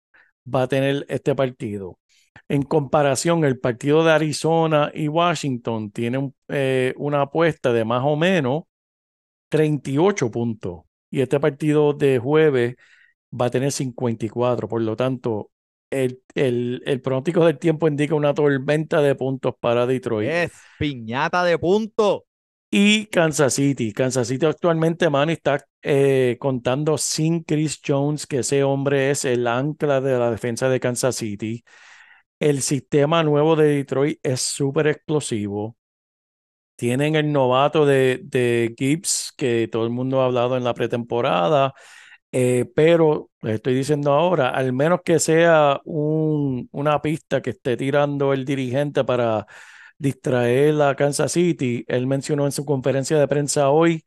[0.48, 2.00] va a tener este partido.
[2.48, 8.16] En comparación, el partido de Arizona y Washington tiene eh, una apuesta de más o
[8.16, 8.64] menos
[9.50, 10.82] 38 puntos.
[11.10, 12.76] Y este partido de jueves
[13.32, 14.68] va a tener 54.
[14.68, 15.52] Por lo tanto,
[15.90, 20.30] el, el, el pronóstico del tiempo indica una tormenta de puntos para Detroit.
[20.30, 22.22] Es piñata de puntos.
[22.70, 23.94] Y Kansas City.
[23.94, 29.48] Kansas City actualmente, Manny, está eh, contando sin Chris Jones, que ese hombre es el
[29.48, 31.64] ancla de la defensa de Kansas City.
[32.40, 35.78] El sistema nuevo de Detroit es súper explosivo.
[36.76, 41.74] Tienen el novato de, de Gibbs, que todo el mundo ha hablado en la pretemporada,
[42.32, 47.78] eh, pero les estoy diciendo ahora, al menos que sea un, una pista que esté
[47.78, 49.48] tirando el dirigente para
[49.98, 54.04] distraer a Kansas City, él mencionó en su conferencia de prensa hoy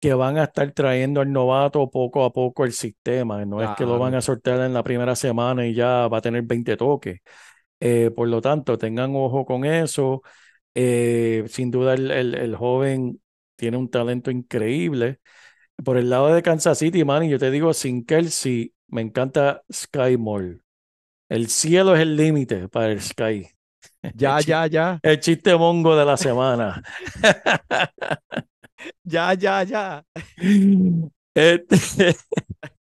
[0.00, 3.44] que van a estar trayendo al novato poco a poco el sistema.
[3.46, 6.22] No es que lo van a soltar en la primera semana y ya va a
[6.22, 7.20] tener 20 toques.
[7.84, 10.22] Eh, por lo tanto, tengan ojo con eso.
[10.74, 13.20] Eh, sin duda, el, el- el joven
[13.56, 15.20] tiene un talento increíble.
[15.84, 19.62] Por el lado de Kansas City, man, y yo te digo, sin Kelsey, me encanta
[19.72, 20.60] Sky Moore.
[21.28, 23.48] El cielo es el límite para el Sky.
[24.14, 26.82] Ya, El ya, ya, El chiste mongo de la semana.
[29.04, 30.04] ya, ya, ya.
[31.34, 32.14] Este,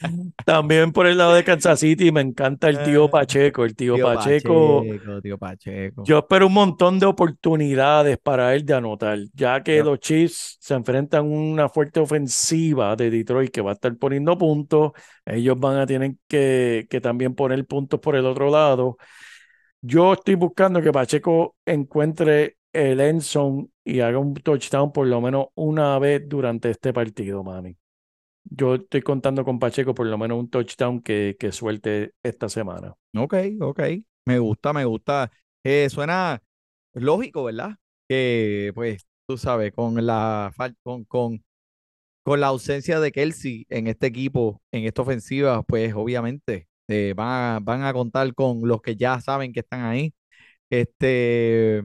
[0.45, 3.65] también por el lado de Kansas City me encanta el tío Eh, Pacheco.
[3.65, 6.03] El tío Tío Pacheco, Pacheco, tío Pacheco.
[6.03, 10.73] yo espero un montón de oportunidades para él de anotar, ya que los Chiefs se
[10.73, 14.91] enfrentan a una fuerte ofensiva de Detroit que va a estar poniendo puntos.
[15.25, 18.97] Ellos van a tener que, que también poner puntos por el otro lado.
[19.81, 25.21] Yo estoy buscando que Pacheco encuentre el end zone y haga un touchdown por lo
[25.21, 27.77] menos una vez durante este partido, mami.
[28.45, 32.93] Yo estoy contando con Pacheco por lo menos un touchdown que, que suelte esta semana.
[33.15, 33.79] Ok, ok.
[34.25, 35.31] Me gusta, me gusta.
[35.63, 36.41] Eh, suena
[36.93, 37.77] lógico, ¿verdad?
[38.07, 40.53] Que, pues, tú sabes, con la,
[40.83, 41.43] con, con,
[42.23, 47.57] con la ausencia de Kelsey en este equipo, en esta ofensiva, pues, obviamente, eh, van
[47.57, 50.13] a, van a contar con los que ya saben que están ahí.
[50.69, 51.83] Este,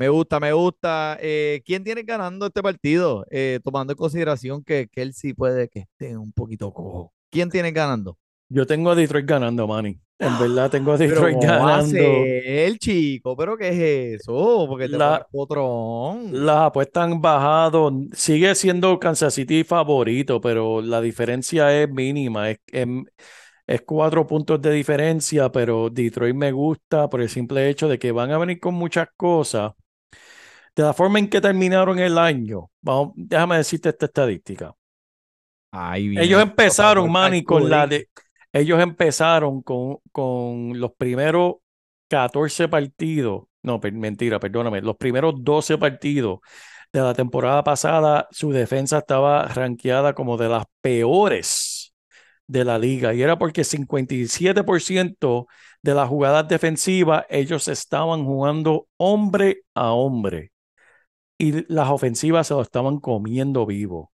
[0.00, 1.18] me gusta, me gusta.
[1.20, 3.26] Eh, ¿quién tiene ganando este partido?
[3.30, 7.12] Eh, tomando en consideración que Kelsey puede que esté un poquito cojo.
[7.30, 8.16] ¿Quién tiene ganando?
[8.48, 10.00] Yo tengo a Detroit ganando, Manny.
[10.18, 11.92] En verdad tengo a Detroit ¿cómo va a ganando.
[11.92, 13.36] ser, chico?
[13.36, 14.64] ¿Pero qué es eso?
[14.68, 15.26] Porque te La-.
[16.30, 17.92] Las apuestas han bajado.
[18.14, 22.50] Sigue siendo Kansas City favorito, pero la diferencia es mínima.
[22.50, 22.86] Es, es,
[23.66, 28.12] es cuatro puntos de diferencia, pero Detroit me gusta por el simple hecho de que
[28.12, 29.72] van a venir con muchas cosas.
[30.80, 34.74] De la forma en que terminaron el año, vamos, déjame decirte esta estadística.
[36.08, 38.08] Viene Ellos el empezaron, Manny, con la de.
[38.50, 41.56] Ellos empezaron con, con los primeros
[42.08, 43.42] 14 partidos.
[43.62, 44.80] No, per- mentira, perdóname.
[44.80, 46.38] Los primeros 12 partidos
[46.94, 51.94] de la temporada pasada, su defensa estaba rankeada como de las peores
[52.46, 53.12] de la liga.
[53.12, 55.46] Y era porque 57%
[55.82, 60.52] de las jugadas defensivas, ellos estaban jugando hombre a hombre.
[61.40, 64.12] Y las ofensivas se lo estaban comiendo vivo.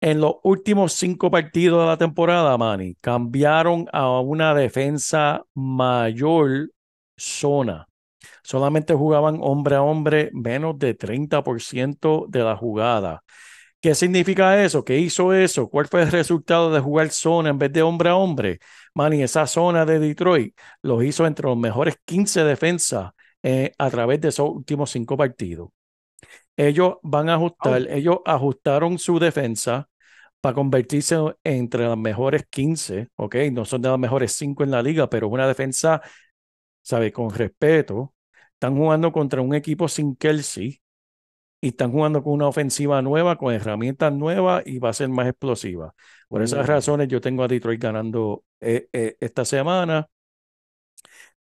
[0.00, 6.70] En los últimos cinco partidos de la temporada, Manny, cambiaron a una defensa mayor
[7.16, 7.88] zona.
[8.44, 13.22] Solamente jugaban hombre a hombre menos de 30% de la jugada.
[13.80, 14.84] ¿Qué significa eso?
[14.84, 15.68] ¿Qué hizo eso?
[15.70, 18.60] ¿Cuál fue el resultado de jugar zona en vez de hombre a hombre?
[18.94, 23.12] Manny, esa zona de Detroit los hizo entre los mejores 15 defensas
[23.42, 25.70] eh, a través de esos últimos cinco partidos.
[26.56, 29.88] Ellos van a ajustar, ellos ajustaron su defensa
[30.40, 33.36] para convertirse entre las mejores 15, ¿ok?
[33.52, 36.02] No son de las mejores 5 en la liga, pero es una defensa,
[36.82, 37.12] ¿sabe?
[37.12, 38.14] Con respeto.
[38.52, 40.80] Están jugando contra un equipo sin Kelsey
[41.60, 45.28] y están jugando con una ofensiva nueva, con herramientas nuevas y va a ser más
[45.28, 45.94] explosiva.
[46.28, 50.06] Por esas razones yo tengo a Detroit ganando eh, eh, esta semana.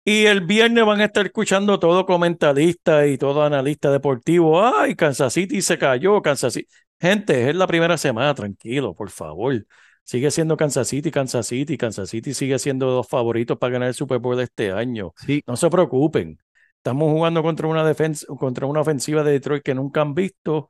[0.08, 4.64] Y el viernes van a estar escuchando todo comentarista y todo analista deportivo.
[4.64, 6.68] Ay, Kansas City se cayó, Kansas City.
[7.00, 9.66] Gente, es la primera semana, tranquilo, por favor.
[10.04, 13.94] Sigue siendo Kansas City, Kansas City, Kansas City sigue siendo los favoritos para ganar el
[13.94, 15.12] Super Bowl este año.
[15.16, 16.38] Sí, No se preocupen.
[16.76, 20.68] Estamos jugando contra una defensa, contra una ofensiva de Detroit que nunca han visto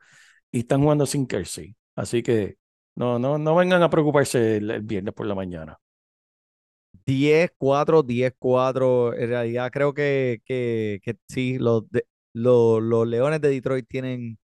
[0.51, 1.77] y están jugando sin Kelsey.
[1.95, 2.57] Así que
[2.95, 5.79] no, no, no vengan a preocuparse el, el viernes por la mañana.
[7.05, 9.15] 10-4, 10-4.
[9.15, 14.39] En realidad creo que, que, que sí, los, de- los, los Leones de Detroit tienen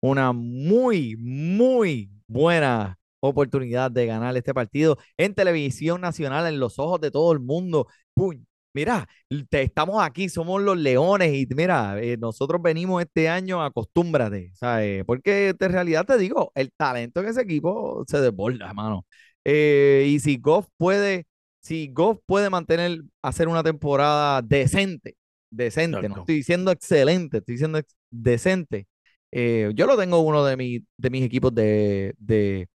[0.00, 7.00] una muy, muy buena oportunidad de ganar este partido en televisión nacional, en los ojos
[7.00, 7.86] de todo el mundo.
[8.14, 9.08] Puñ, mira,
[9.50, 15.04] te, estamos aquí, somos los Leones y mira, eh, nosotros venimos este año, acostúmbrate, ¿sabes?
[15.04, 19.06] Porque en realidad te digo, el talento en ese equipo se desborda, hermano.
[19.44, 21.26] Eh, y si Goff puede,
[21.62, 25.16] si Goff puede mantener, hacer una temporada decente,
[25.50, 26.20] decente, no Exacto.
[26.20, 28.86] estoy diciendo excelente, estoy diciendo ex- decente.
[29.32, 32.68] Eh, yo lo tengo uno de, mi- de mis equipos de, de,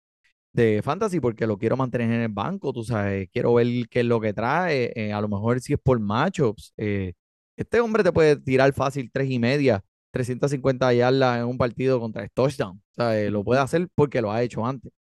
[0.53, 4.05] de fantasy porque lo quiero mantener en el banco, tú sabes, quiero ver qué es
[4.05, 6.73] lo que trae, eh, a lo mejor si es por matchups.
[6.77, 7.13] eh,
[7.55, 12.23] este hombre te puede tirar fácil tres y media, 350 yardas en un partido contra
[12.23, 14.91] el touchdown, o sea, lo puede hacer porque lo ha hecho antes.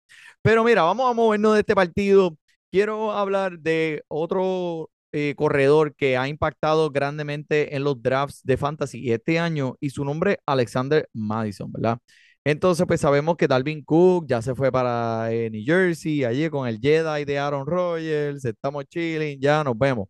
[0.42, 2.36] Pero mira, vamos a movernos de este partido.
[2.76, 9.12] Quiero hablar de otro eh, corredor que ha impactado grandemente en los drafts de fantasy
[9.12, 11.96] este año y su nombre es Alexander Madison, ¿verdad?
[12.44, 16.68] Entonces, pues sabemos que Dalvin Cook ya se fue para eh, New Jersey, allí con
[16.68, 20.08] el Jedi de Aaron Rodgers, estamos chilling, ya nos vemos.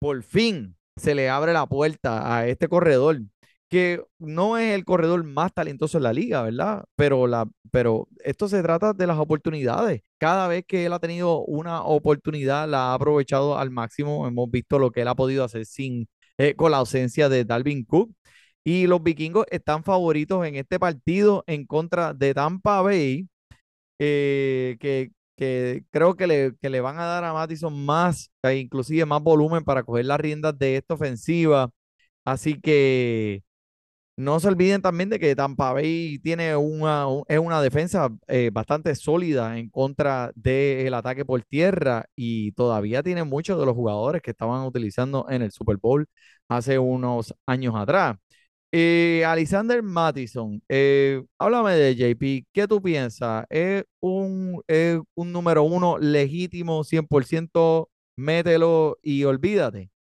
[0.00, 3.20] Por fin se le abre la puerta a este corredor,
[3.72, 6.84] que no es el corredor más talentoso en la liga, ¿verdad?
[6.94, 10.02] Pero, la, pero esto se trata de las oportunidades.
[10.18, 14.28] Cada vez que él ha tenido una oportunidad, la ha aprovechado al máximo.
[14.28, 16.06] Hemos visto lo que él ha podido hacer sin,
[16.36, 18.12] eh, con la ausencia de Dalvin Cook.
[18.62, 23.26] Y los vikingos están favoritos en este partido en contra de Tampa Bay,
[23.98, 28.56] eh, que, que creo que le, que le van a dar a Mattison más, e
[28.56, 31.70] inclusive más volumen para coger las riendas de esta ofensiva.
[32.24, 33.42] Así que
[34.22, 38.50] no se olviden también de que Tampa Bay tiene una, un- es una defensa eh,
[38.52, 44.22] bastante sólida en contra del ataque por tierra y todavía tiene muchos de los jugadores
[44.22, 46.06] que estaban utilizando en el Super Bowl
[46.48, 48.16] hace unos años atrás.
[48.74, 53.46] Eh, Alexander Mattison, eh, háblame de JP, ¿qué tú piensas?
[53.50, 57.90] ¿Es un, es un número uno legítimo 100%?
[58.16, 59.91] Mételo y olvídate.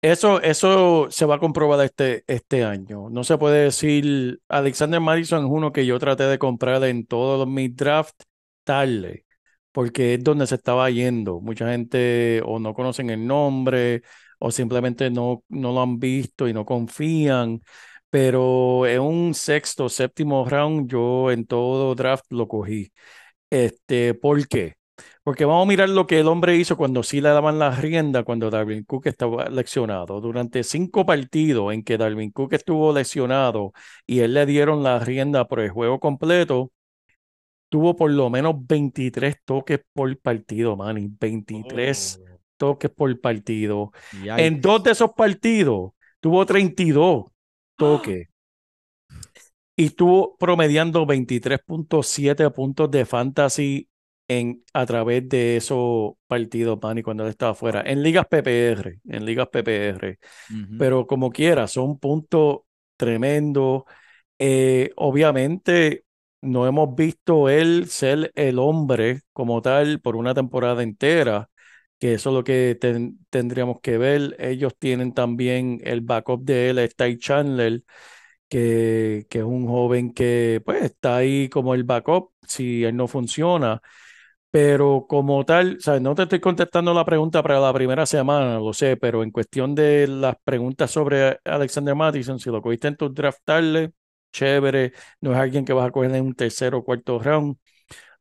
[0.00, 3.10] Eso, eso se va a comprobar este, este año.
[3.10, 7.48] No se puede decir, Alexander Madison es uno que yo traté de comprar en todos
[7.48, 8.24] mis drafts
[8.62, 9.24] tarde,
[9.72, 11.40] porque es donde se estaba yendo.
[11.40, 14.02] Mucha gente o no conocen el nombre
[14.38, 17.60] o simplemente no, no lo han visto y no confían.
[18.08, 22.92] Pero en un sexto, séptimo round, yo en todo draft lo cogí.
[23.50, 24.77] Este, ¿por qué?
[25.28, 28.24] Porque vamos a mirar lo que el hombre hizo cuando sí le daban la rienda
[28.24, 30.22] cuando Darwin Cook estaba lesionado.
[30.22, 33.74] Durante cinco partidos en que Darwin Cook estuvo lesionado
[34.06, 36.72] y él le dieron la rienda por el juego completo,
[37.68, 41.10] tuvo por lo menos 23 toques por partido, Manny.
[41.20, 42.22] 23
[42.56, 43.92] toques por partido.
[44.24, 47.26] En dos de esos partidos tuvo 32
[47.76, 48.28] toques.
[49.76, 53.87] Y estuvo promediando 23.7 puntos de fantasy
[54.28, 57.82] en, a través de esos partidos, Manny, cuando él estaba fuera.
[57.82, 60.18] En ligas PPR, en ligas PPR.
[60.76, 62.60] Pero como quiera, son puntos
[62.96, 63.84] tremendos.
[64.38, 66.04] Eh, obviamente,
[66.40, 71.50] no hemos visto él ser el hombre como tal por una temporada entera,
[71.98, 74.36] que eso es lo que ten- tendríamos que ver.
[74.38, 77.82] Ellos tienen también el backup de él, está Ty Chandler,
[78.48, 83.08] que, que es un joven que pues está ahí como el backup si él no
[83.08, 83.82] funciona.
[84.50, 88.72] Pero como tal, sea, no te estoy contestando la pregunta para la primera semana, lo
[88.72, 93.12] sé, pero en cuestión de las preguntas sobre Alexander Mattison, si lo cogiste en tu
[93.12, 93.92] draft tarde,
[94.32, 97.56] chévere, no es alguien que vas a coger en un tercero o cuarto round,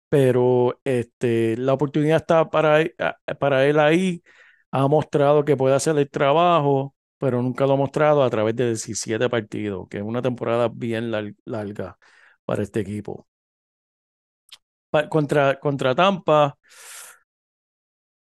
[0.09, 4.23] pero este, la oportunidad está para, a- para él ahí,
[4.71, 8.67] ha mostrado que puede hacer el trabajo, pero nunca lo ha mostrado a través de
[8.67, 11.97] 17 partidos, que es una temporada bien lar- larga
[12.45, 13.27] para este equipo
[15.09, 16.57] contra, contra Tampa.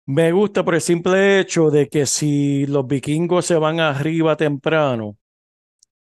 [0.06, 5.18] Me gusta por el simple hecho de que si los vikingos se van arriba temprano,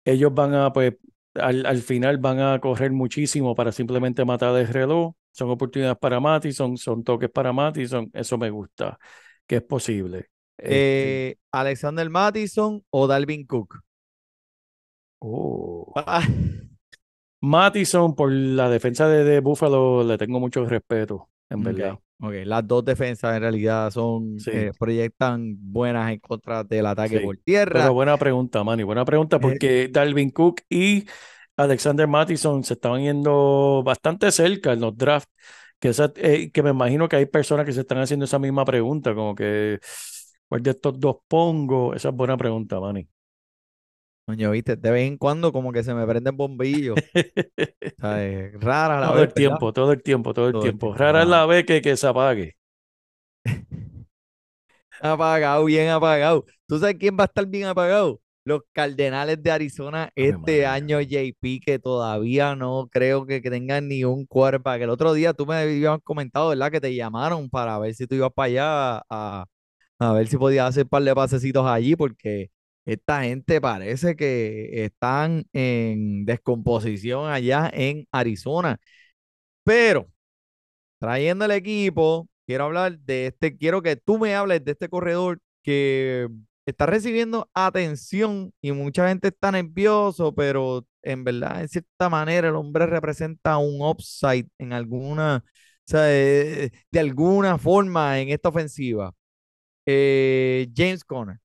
[0.04, 0.94] ellos van a, pues,
[1.34, 5.14] al, al final van a correr muchísimo para simplemente matar el reloj.
[5.32, 8.10] Son oportunidades para Mattison, son toques para Mattison.
[8.12, 8.98] Eso me gusta,
[9.46, 10.30] que es posible.
[10.56, 13.80] Este, Eh, Alexander Mattison o Dalvin Cook.
[15.20, 15.92] oh.
[17.40, 21.98] Mattison, por la defensa de, de Buffalo, le tengo mucho respeto, en verdad.
[22.20, 22.34] ok.
[22.44, 24.50] Las dos defensas en realidad son Sí.
[24.50, 27.90] eh, proyectan buenas en contra del ataque Sí, por tierra.
[27.90, 31.06] Pero buena pregunta, Manny, buena pregunta, Eh, porque Dalvin Cook y
[31.56, 35.32] Alexander Mattison se estaban yendo bastante cerca en los drafts,
[35.78, 38.64] que, esa- eh, que me imagino que hay personas que se están haciendo esa misma
[38.64, 39.78] pregunta, como que,
[40.48, 41.94] ¿cuál de estos dos pongo?
[41.94, 43.08] Esa es buena pregunta, Manny.
[44.28, 47.00] Coño, viste, de vez en cuando como que se me prenden bombillos.
[48.00, 48.52] ¿sabes?
[48.60, 49.34] Rara la Todo vez, el ¿verdad?
[49.34, 50.94] tiempo, todo el tiempo, todo el Todo el tiempo.
[50.94, 52.56] tiempo, Rara es la vez que, que se apague.
[55.00, 56.44] Apagado, bien apagado.
[56.66, 58.20] ¿Tú sabes quién va a estar bien apagado?
[58.44, 64.04] Los Cardenales de Arizona este año, JP, que todavía no creo que, que tengan ni
[64.04, 64.82] un quarterback.
[64.82, 66.70] El otro día tú me habías comentado, ¿verdad?
[66.72, 69.44] Que te llamaron para ver si tú ibas para allá a,
[69.98, 72.50] a ver si podías hacer un par de pasecitos allí, porque
[72.92, 78.78] esta gente parece que están en descomposición allá en Arizona.
[79.64, 80.08] Pero
[80.98, 85.40] trayendo el equipo, quiero hablar de este, quiero que tú me hables de este corredor
[85.62, 86.28] que
[86.66, 92.56] está recibiendo atención y mucha gente está nervioso, pero en verdad, en cierta manera, el
[92.56, 95.50] hombre representa un upside en alguna, o
[95.86, 99.12] sea, de, de alguna forma en esta ofensiva.
[99.86, 101.38] Eh, James Conner.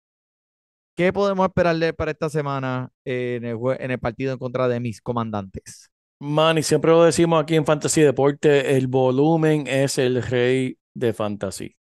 [0.96, 4.80] ¿Qué podemos esperarle para esta semana eh, en el, en el partido en contra de
[4.80, 5.90] mis comandantes?
[6.20, 11.76] Manny, siempre lo decimos aquí en Fantasy Deporte, el volumen es el rey de fantasy.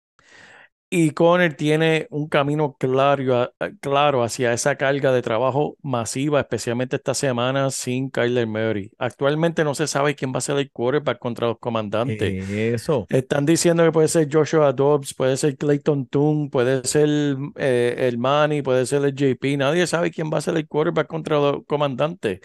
[0.93, 7.13] Y Conner tiene un camino claro, claro hacia esa carga de trabajo masiva, especialmente esta
[7.13, 8.91] semana sin Kyler Murray.
[8.97, 12.49] Actualmente no se sabe quién va a ser el quarterback contra los comandantes.
[12.49, 13.05] Eso.
[13.07, 18.17] Están diciendo que puede ser Joshua Dobbs, puede ser Clayton Tune, puede ser eh, el
[18.17, 19.59] Manny, puede ser el JP.
[19.59, 22.41] Nadie sabe quién va a ser el quarterback contra los comandantes.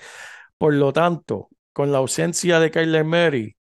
[0.57, 3.56] Por lo tanto, con la ausencia de Kyler Murray,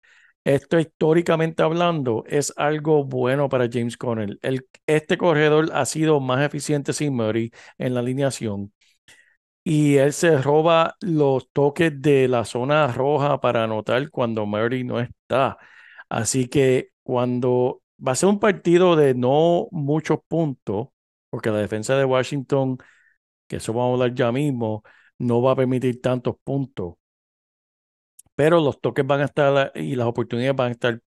[0.47, 4.39] esto históricamente hablando es algo bueno para James Conner.
[4.87, 8.73] Este corredor ha sido más eficiente sin Murray en la alineación
[9.65, 15.01] y él se roba los toques de la zona roja para anotar cuando Murray no
[15.01, 15.59] está.
[16.09, 20.89] Así que cuando va a ser un partido de no muchos puntos,
[21.31, 22.79] porque la defensa de Washington,
[23.49, 24.83] que eso vamos a hablar ya mismo,
[25.19, 26.95] no va a permitir tantos puntos
[28.37, 31.01] pero los toques van a estar y las oportunidades van a estar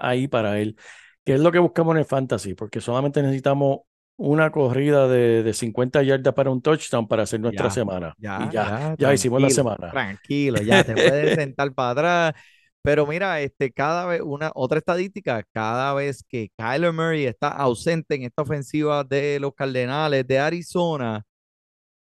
[0.00, 0.76] ahí para él.
[1.24, 2.54] ¿Qué es lo que buscamos en el fantasy?
[2.54, 3.80] Porque solamente necesitamos
[4.16, 8.16] una corrida de, de 50 yardas para un touchdown para hacer nuestra Ya, semana.
[8.16, 9.98] Ya, y ya, ya, ya, hicimos la semana.
[9.98, 12.42] Tranquilo, ya te puedes sentar para atrás.
[12.82, 18.14] Pero mira, este, cada vez, una otra estadística, cada vez que Kyler Murray está ausente
[18.14, 21.22] en esta ofensiva de los Cardenales de Arizona,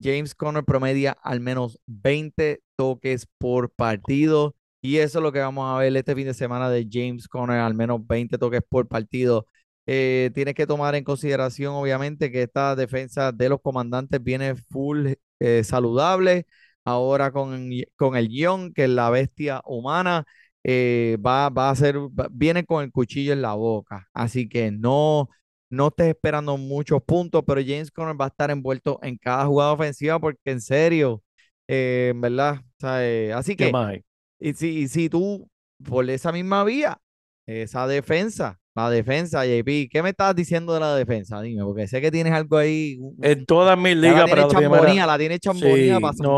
[0.02, 4.56] James Conner promedia al menos 20 toques por partido.
[4.82, 7.60] Y eso es lo que vamos a ver este fin de semana de James Conner,
[7.60, 9.48] al menos 20 toques por partido.
[9.86, 15.14] Eh, tienes que tomar en consideración, obviamente, que esta defensa de los comandantes viene full
[15.40, 16.46] eh, saludable.
[16.86, 20.26] Ahora con, con el Young, que es la bestia humana,
[20.64, 21.98] eh, va, va a ser,
[22.32, 24.08] viene con el cuchillo en la boca.
[24.14, 25.30] Así que no,
[25.70, 29.74] no estés esperando muchos puntos, pero James Conner va a estar envuelto en cada jugada
[29.74, 31.24] ofensiva porque en serio,
[31.68, 34.04] eh, en verdad, o sea, eh, así ¿Qué que,
[34.40, 35.50] y si, y si tú,
[35.84, 37.00] por esa misma vía,
[37.46, 41.42] esa defensa, la defensa, JP, ¿qué me estás diciendo de la defensa?
[41.42, 44.48] Dime, porque sé que tienes algo ahí, En todas mis ya la ligas tienes para
[44.48, 45.06] la chambonía, primera.
[45.06, 46.38] la tienes chambonía Sí, para no,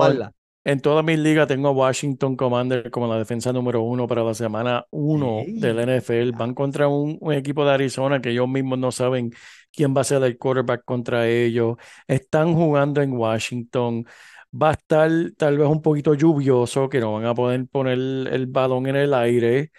[0.64, 4.34] en, todas mis ligas tengo a Washington Commander como la defensa número uno para la
[4.34, 6.32] semana uno del Ey, NFL.
[6.38, 9.32] Van contra un, un equipo de Arizona que ellos mismos no saben
[9.72, 11.78] quién va a ser el quarterback contra ellos.
[12.08, 14.06] Están jugando en Washington.
[14.52, 18.48] Va a estar tal vez un poquito lluvioso, que no van a poder poner el
[18.48, 19.72] balón en el aire.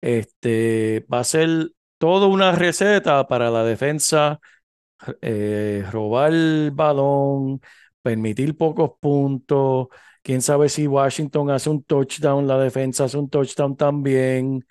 [0.00, 4.40] Este, va a ser toda una receta para la defensa
[5.22, 7.60] eh, robar el balón,
[8.02, 9.88] permitir pocos puntos.
[10.28, 14.62] Quién sabe si Washington hace un touchdown, la defensa hace un touchdown también.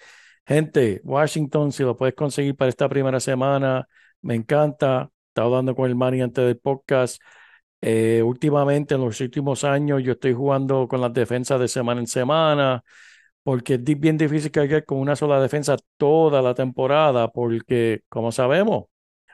[0.45, 3.87] Gente, Washington, si lo puedes conseguir para esta primera semana,
[4.21, 5.09] me encanta.
[5.29, 7.19] Estaba hablando con el Manny antes del podcast.
[7.81, 12.07] Eh, últimamente, en los últimos años, yo estoy jugando con las defensas de semana en
[12.07, 12.83] semana,
[13.41, 18.85] porque es bien difícil cargar con una sola defensa toda la temporada, porque, como sabemos,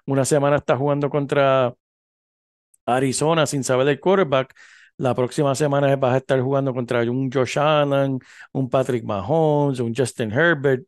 [0.05, 1.75] una semana está jugando contra
[2.85, 4.55] Arizona sin saber el quarterback.
[4.97, 8.19] La próxima semana vas a estar jugando contra un Josh Allen,
[8.51, 10.83] un Patrick Mahomes, un Justin Herbert.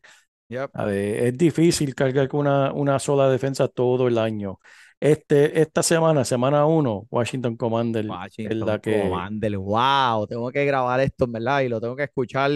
[0.49, 0.69] Yep.
[0.73, 4.59] A ver, es difícil cargar con una, una sola defensa todo el año.
[4.99, 9.01] Este, esta semana, semana 1, Washington Commander es Washington la que...
[9.01, 12.51] Commander, wow, tengo que grabar esto, verdad, y lo tengo que escuchar,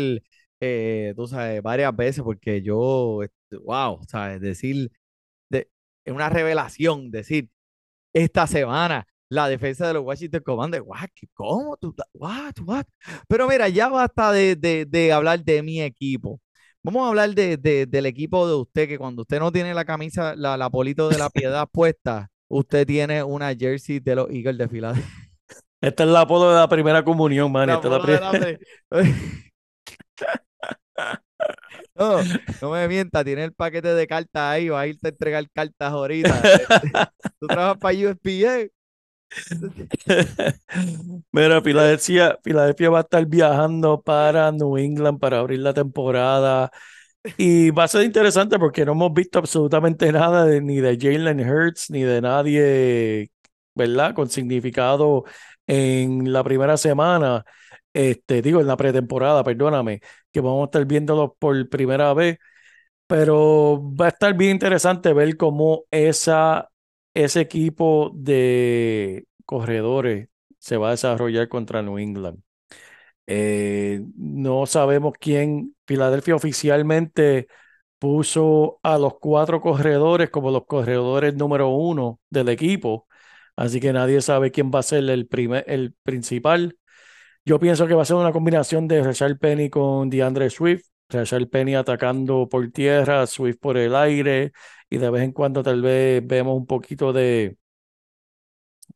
[0.59, 4.91] eh, tú sabes, varias veces, porque yo, este, wow, sabes, decir,
[5.49, 5.69] de,
[6.05, 7.49] es una revelación, decir,
[8.13, 10.97] esta semana, la defensa de los Washington Commanders, wow,
[11.33, 12.85] ¿cómo tú, what, what?
[13.27, 16.41] Pero mira, ya basta de, de, de hablar de mi equipo.
[16.83, 19.85] Vamos a hablar de, de- del equipo de usted, que cuando usted no tiene la
[19.85, 24.57] camisa, la, la polito de la piedad puesta, usted tiene una jersey de los Eagles
[24.57, 25.29] de Filadelfia.
[25.81, 27.67] Esta es la apodo de la primera comunión, man.
[27.67, 28.31] La Esta es la bola de primera...
[28.31, 28.59] la pre-
[31.95, 32.21] No,
[32.61, 35.91] no me mienta, tiene el paquete de cartas ahí, va a irte a entregar cartas
[35.91, 36.41] ahorita.
[37.39, 38.67] Tú trabajas para USPA.
[41.31, 46.71] Mira, Filadelfia, Filadelfia va a estar viajando para New England para abrir la temporada
[47.37, 51.89] y va a ser interesante porque no hemos visto absolutamente nada ni de Jalen Hurts
[51.91, 53.31] ni de nadie,
[53.75, 54.13] ¿verdad?
[54.15, 55.25] Con significado
[55.67, 57.45] en la primera semana,
[57.93, 60.01] este, digo, en la pretemporada, perdóname,
[60.31, 62.37] que vamos a estar viéndolos por primera vez,
[63.07, 66.68] pero va a estar bien interesante ver cómo esa,
[67.13, 70.29] ese equipo de corredores
[70.59, 72.41] se va a desarrollar contra New England.
[73.27, 75.75] Eh, no sabemos quién.
[75.85, 77.47] Filadelfia oficialmente
[77.99, 83.07] puso a los cuatro corredores como los corredores número uno del equipo.
[83.55, 86.77] Así que nadie sabe quién va a ser el, primer, principal.
[87.45, 90.85] Yo pienso que va a ser una combinación de Rashard Penny con DeAndre Swift.
[91.09, 94.53] Rashard Penny atacando por tierra, Swift por el aire.
[94.89, 97.57] Y de vez en cuando tal vez vemos un poquito de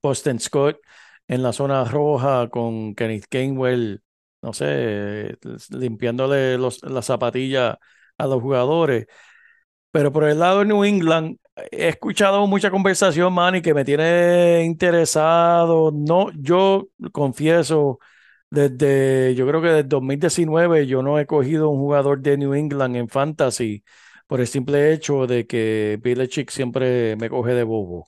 [0.02, 0.80] Boston Scott
[1.28, 4.02] en la zona roja con Kenneth Gainwell,
[4.42, 5.38] no sé,
[5.70, 7.80] limpiándole los, la zapatilla
[8.18, 9.08] a los jugadores.
[9.92, 11.38] Pero por el lado de New England,
[11.72, 15.92] he escuchado mucha conversación, Manny, que me tiene interesado.
[15.94, 18.00] No, yo confieso,
[18.50, 22.96] desde, yo creo que desde 2019 yo no he cogido un jugador de New England
[22.98, 23.84] en fantasy
[24.28, 28.08] por el simple hecho de que Belichick siempre me coge de bobo.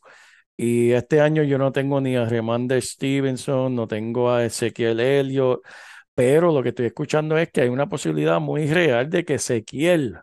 [0.57, 5.61] Y este año yo no tengo ni a Remandre Stevenson, no tengo a Ezequiel Elliott,
[6.13, 10.19] pero lo que estoy escuchando es que hay una posibilidad muy real de que Ezequiel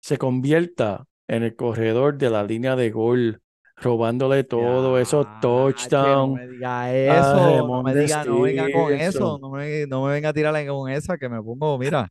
[0.00, 3.42] se convierta en el corredor de la línea de gol,
[3.76, 5.28] robándole todo esos
[5.76, 6.32] che, No touchdowns.
[6.32, 10.30] me diga eso, no me diga, no venga con eso, no me, no me venga
[10.30, 12.08] a tirarle con esa que me pongo, mira.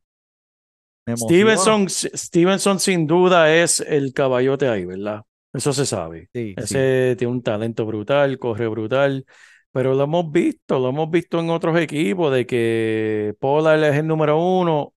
[1.15, 5.21] Stevenson, Stevenson sin duda es el caballote ahí, ¿verdad?
[5.53, 6.29] Eso se sabe.
[6.33, 6.63] Sí, sí.
[6.63, 9.25] Ese tiene un talento brutal, corre brutal,
[9.71, 14.07] pero lo hemos visto, lo hemos visto en otros equipos de que Pollard es el
[14.07, 14.93] número uno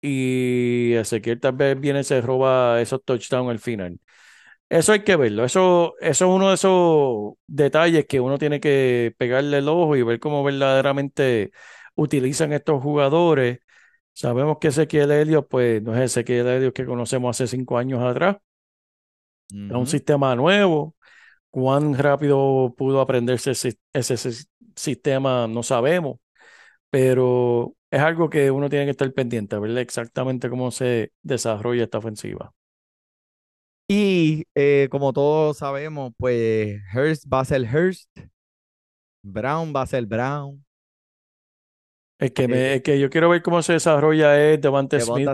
[0.00, 3.98] y Ezequiel tal vez viene y se roba esos touchdowns al final.
[4.68, 9.14] Eso hay que verlo, eso, eso es uno de esos detalles que uno tiene que
[9.18, 11.52] pegarle el ojo y ver cómo verdaderamente
[11.94, 13.58] utilizan estos jugadores.
[14.14, 18.36] Sabemos que Ezequiel Elliott, pues no es Ezequiel Elliott que conocemos hace cinco años atrás,
[19.68, 20.96] es un sistema nuevo.
[21.50, 26.18] Cuán rápido pudo aprenderse ese, ese sis- sistema, no sabemos,
[26.90, 31.98] pero es algo que uno tiene que estar pendiente, ver exactamente cómo se desarrolla esta
[31.98, 32.52] ofensiva.
[33.88, 38.08] Y eh, como todos sabemos, pues Hurst va a ser Hurst,
[39.24, 40.64] Brown va a ser Brown,
[42.22, 45.28] El que, Eh, me, el que yo quiero ver cómo se desarrolla es Devante Smith,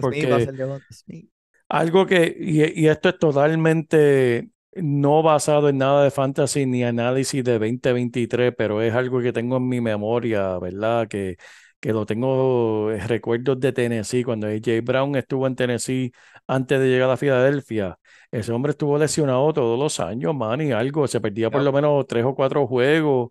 [1.68, 7.42] algo que, y, y esto es totalmente no basado en nada de fantasy ni análisis
[7.44, 11.08] de 2023, pero es algo que tengo en mi memoria, ¿verdad?
[11.08, 11.36] Que,
[11.80, 16.12] que lo tengo, eh, recuerdos de Tennessee, cuando AJ Brown estuvo en Tennessee
[16.46, 17.98] antes de llegar a Filadelfia.
[18.30, 22.06] Ese hombre estuvo lesionado todos los años, man, y algo, se perdía por lo menos
[22.06, 23.30] tres o cuatro juegos.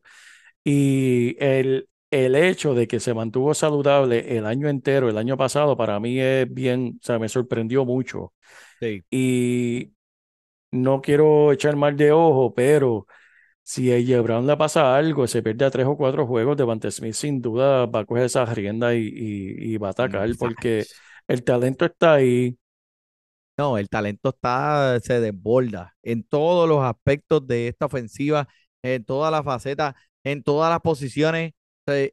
[0.64, 5.76] Y el, el hecho de que se mantuvo saludable el año entero, el año pasado,
[5.78, 8.34] para mí es bien, o sea, me sorprendió mucho.
[8.80, 9.04] Sí.
[9.10, 9.94] Y
[10.72, 13.08] no quiero echar mal de ojo, pero
[13.64, 17.14] si a Brown le pasa algo, se pierde a tres o cuatro juegos, Devante Smith
[17.14, 20.86] sin duda va a coger esa rienda y, y, y va a atacar porque
[21.28, 22.58] el talento está ahí.
[23.58, 28.48] No, el talento está, se desborda en todos los aspectos de esta ofensiva,
[28.84, 31.54] en todas las facetas, en todas las posiciones.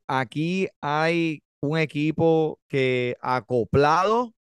[0.07, 4.35] Aquí hay un equipo que acoplado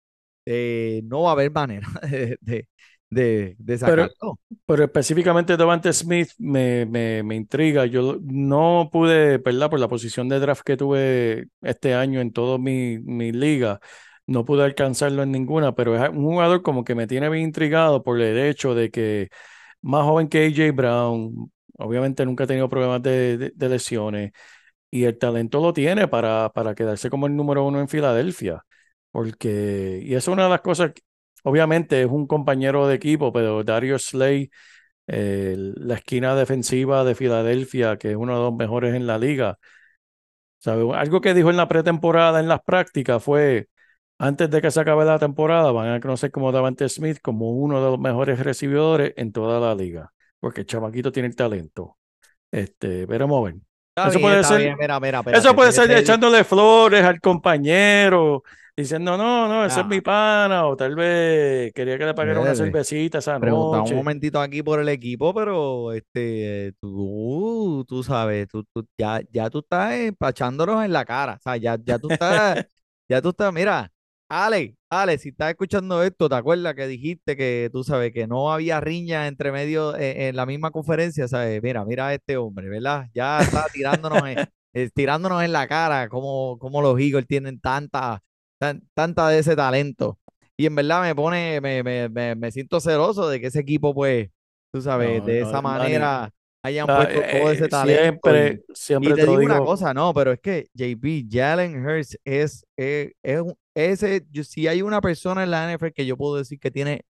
[0.46, 2.68] eh, no va a haber manera de, de,
[3.10, 4.38] de, de Pero, sacarlo.
[4.66, 7.86] pero específicamente Devante Smith me, me, me intriga.
[7.86, 9.70] Yo no pude, ¿verdad?
[9.70, 13.78] Por la posición de draft que tuve este año en todas mis mi ligas,
[14.26, 18.02] no pude alcanzarlo en ninguna, pero es un jugador como que me tiene bien intrigado
[18.02, 19.28] por el hecho de que
[19.82, 24.32] más joven que AJ Brown, obviamente nunca ha tenido problemas de- de lesiones
[24.94, 28.64] y el talento lo tiene para, para quedarse como el número uno en Filadelfia.
[29.10, 30.92] Porque, y es una de las cosas,
[31.42, 34.50] obviamente es un compañero de equipo, pero Darius Slay,
[35.08, 39.58] eh, la esquina defensiva de Filadelfia, que es uno de los mejores en la liga.
[40.64, 43.68] Algo que dijo en la pretemporada, en las prácticas, fue,
[44.18, 47.84] antes de que se acabe la temporada, van a conocer como Davante Smith como uno
[47.84, 51.98] de los mejores recibidores en toda la liga, porque el chamaquito tiene el talento.
[52.52, 53.73] Este, veremos a ver.
[53.96, 58.42] Está Eso bien, puede ser- bien, mira, mira, Eso puede ser echándole flores al compañero,
[58.76, 62.56] diciendo, no, no, ese es mi pana, o tal vez quería que le pagara una
[62.56, 68.64] cervecita esa Pregunta un momentito aquí por el equipo, pero este, tú, tú sabes, tú,
[68.72, 72.66] tú- ya, ya tú estás empachándonos en la cara, o sea, ya, ya tú estás,
[73.08, 73.92] ya tú estás, mira,
[74.28, 78.50] Ale, Ale, si estás escuchando esto, ¿te acuerdas que dijiste que tú sabes que no
[78.52, 81.28] había riña entre medio eh, en, la misma conferencia?
[81.28, 81.62] ¿Sabes?
[81.62, 83.06] Mira, mira a este hombre, ¿verdad?
[83.14, 84.40] Ya está tirándonos en,
[84.72, 88.22] eh, tirándonos en la cara como, como los Eagles tienen tanta,
[88.58, 90.18] tan- tanta de ese talento.
[90.56, 93.94] Y en verdad me pone, me, me, me, me siento celoso de que ese equipo,
[93.94, 94.30] pues,
[94.72, 96.30] tú sabes, No, de no, esa manera
[96.64, 98.02] hayan Ah, puesto todo ese eh, talento.
[98.02, 102.18] siempre, Y, siempre y te digo una cosa, no, pero es que JP, Jalen Hurts
[102.24, 106.16] es, es, es un- ese, yo- si hay una persona en la NFL que yo
[106.16, 107.02] puedo decir que tiene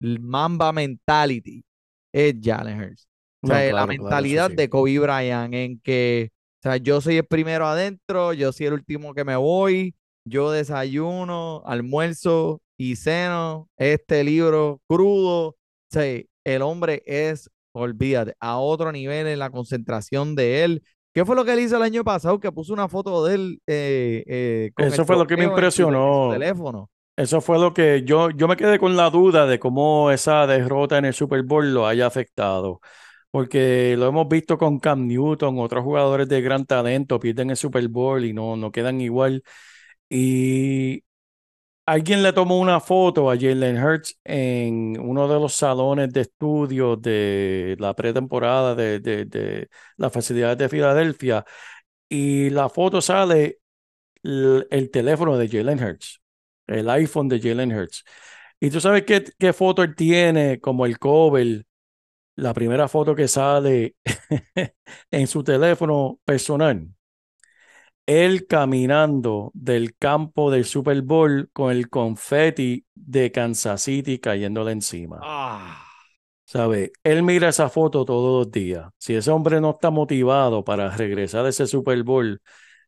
[0.00, 1.64] el Mamba mentality,
[2.12, 3.08] es Jalen Hurts.
[3.42, 4.56] O No, sea, la claro, mentalidad sí.
[4.56, 6.30] de Kobe Bryant en que,
[6.60, 9.94] o sea, yo soy el primero adentro, yo soy el último que me voy,
[10.24, 15.48] yo desayuno, almuerzo y ceno este libro crudo.
[15.50, 15.56] O
[15.90, 20.82] sea, el hombre es, olvídate, a otro nivel en la concentración de él.
[21.14, 22.40] ¿Qué fue lo que él hizo el año pasado?
[22.40, 25.44] Que puso una foto de él eh, eh, con Eso el fue lo que me
[25.44, 26.26] trofeo en su te- en su impresionó.
[26.26, 26.90] teléfono.
[27.16, 30.98] Eso fue lo que yo, yo me quedé con la duda de cómo esa derrota
[30.98, 32.80] en el Super Bowl lo haya afectado.
[33.30, 37.88] Porque lo hemos visto con Cam Newton, otros jugadores de gran talento pierden el Super
[37.88, 39.42] Bowl y no, no quedan igual.
[40.10, 41.02] Y
[41.86, 47.00] alguien le tomó una foto a Jalen Hurts en uno de los salones de estudios
[47.00, 51.44] de la pretemporada de, de, de las facilidades de Filadelfia.
[52.08, 53.58] Y la foto sale
[54.22, 56.20] el teléfono de Jalen Hurts,
[56.66, 58.04] el iPhone de Jalen Hurts.
[58.60, 61.64] Y tú sabes qué, qué foto tiene como el cover,
[62.36, 63.96] la primera foto que sale
[65.12, 66.88] en su teléfono personal.
[68.06, 75.18] Él caminando del campo del Super Bowl con el confeti de Kansas City cayéndole encima.
[75.22, 75.82] Ah,
[76.44, 76.92] ¿Sabe?
[77.02, 78.88] Él mira esa foto todos los días.
[78.98, 82.40] Si ese hombre no está motivado para regresar a ese Super Bowl,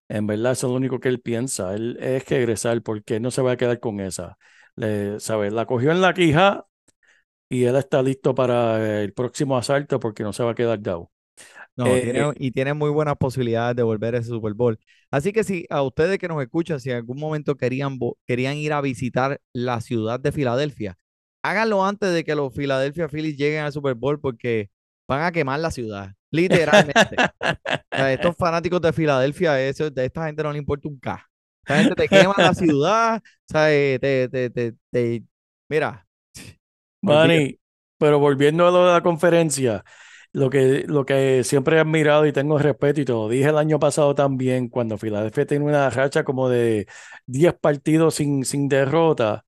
[0.08, 1.74] en verdad eso es lo único que él piensa.
[1.74, 4.38] Él es que regresar porque él no se va a quedar con esa.
[4.76, 5.50] Le, ¿sabe?
[5.50, 6.66] La cogió en la quija
[7.48, 11.10] y él está listo para el próximo asalto porque no se va a quedar dado.
[11.78, 14.78] No, Eh, tiene, eh, y tiene muy buenas posibilidades de volver a ese Super Bowl.
[15.12, 18.72] Así que si a ustedes que nos escuchan, si en algún momento querían, querían ir
[18.72, 20.98] a visitar la ciudad de Filadelfia,
[21.42, 24.70] háganlo antes de que los Philadelphia Phillies lleguen al Super Bowl porque
[25.08, 27.22] van a quemar la ciudad, literalmente.
[27.96, 31.26] O sea, estos fanáticos de Filadelfia, eso, de esta gente no le importa un K.
[31.62, 33.22] Esta gente te quema la ciudad, o
[33.52, 35.24] sea, eh, te, te, te, te-
[35.68, 36.06] mira.
[37.00, 37.58] Manny,
[37.98, 39.84] pero volviendo a lo de la conferencia,
[40.38, 43.58] lo que, lo que siempre he admirado y tengo respeto, y te lo dije el
[43.58, 46.86] año pasado también, cuando Filadelfia tiene una racha como de
[47.26, 49.44] 10 partidos sin, sin derrota,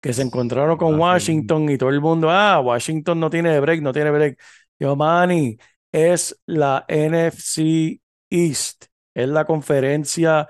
[0.00, 0.98] que se encontraron con.
[0.98, 4.40] Washington y todo el mundo, ah, Washington no tiene break, no tiene break.
[4.78, 5.58] Yo, Manny,
[5.92, 10.48] es la NFC East, es la conferencia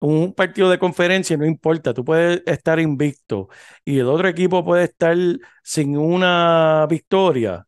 [0.00, 3.48] un partido de conferencia no importa, tú puedes estar invicto
[3.84, 5.16] y el otro equipo puede estar
[5.62, 7.66] sin una victoria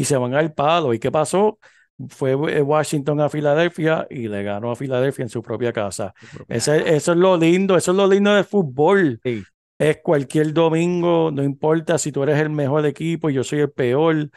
[0.00, 0.94] y se van al palo.
[0.94, 1.58] ¿Y qué pasó?
[2.08, 6.14] Fue eh, Washington a Filadelfia y le ganó a Filadelfia en su propia casa.
[6.48, 9.20] Ese- eso es lo lindo, eso es lo lindo del fútbol.
[9.24, 9.42] Sí.
[9.78, 13.70] Es cualquier domingo, no importa si tú eres el mejor equipo y yo soy el
[13.70, 14.30] peor.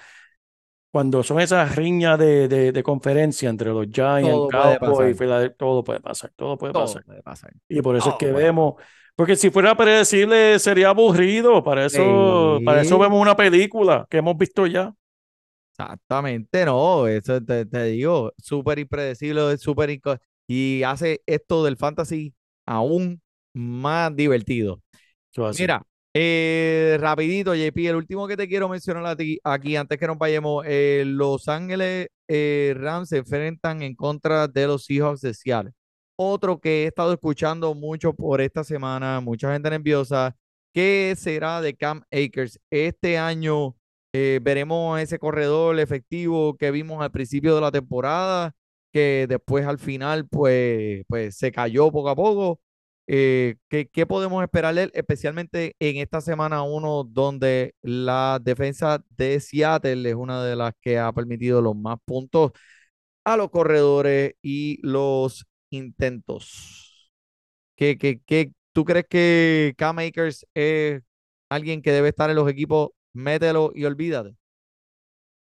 [0.91, 5.17] Cuando son esas riñas de, de, de conferencia entre los Giants, Cowboys
[5.57, 7.03] todo puede pasar, todo puede Todo pasar.
[7.05, 7.53] puede pasar.
[7.69, 8.73] Y por eso es que vemos,
[9.15, 14.37] porque si fuera predecible sería aburrido, para eso, para eso vemos una película que hemos
[14.37, 14.93] visto ya.
[15.81, 19.99] Exactamente, no, eso te, te digo, súper impredecible, súper
[20.47, 22.33] y hace esto del fantasy
[22.65, 23.21] aún
[23.53, 24.81] más divertido.
[25.57, 25.81] Mira,
[26.13, 30.17] eh, rapidito, JP, el último que te quiero mencionar a ti aquí, antes que nos
[30.17, 35.71] vayamos, eh, Los Ángeles eh, Rams se enfrentan en contra de los Seahawks de Seattle.
[36.15, 40.35] Otro que he estado escuchando mucho por esta semana, mucha gente nerviosa,
[40.73, 42.59] ¿qué será de Cam Akers?
[42.69, 43.75] Este año
[44.13, 48.53] Eh, veremos ese corredor efectivo que vimos al principio de la temporada,
[48.91, 52.59] que después al final pues, pues se cayó poco a poco.
[53.07, 60.09] Eh, ¿qué, qué podemos esperar especialmente en esta semana 1, donde la defensa de Seattle
[60.09, 62.51] es una de las que ha permitido los más puntos
[63.25, 67.11] a los corredores y los intentos?
[67.75, 71.01] ¿Qué, qué, qué, ¿Tú crees que K-Makers es
[71.49, 72.89] alguien que debe estar en los equipos?
[73.13, 74.35] Mételo y olvídate.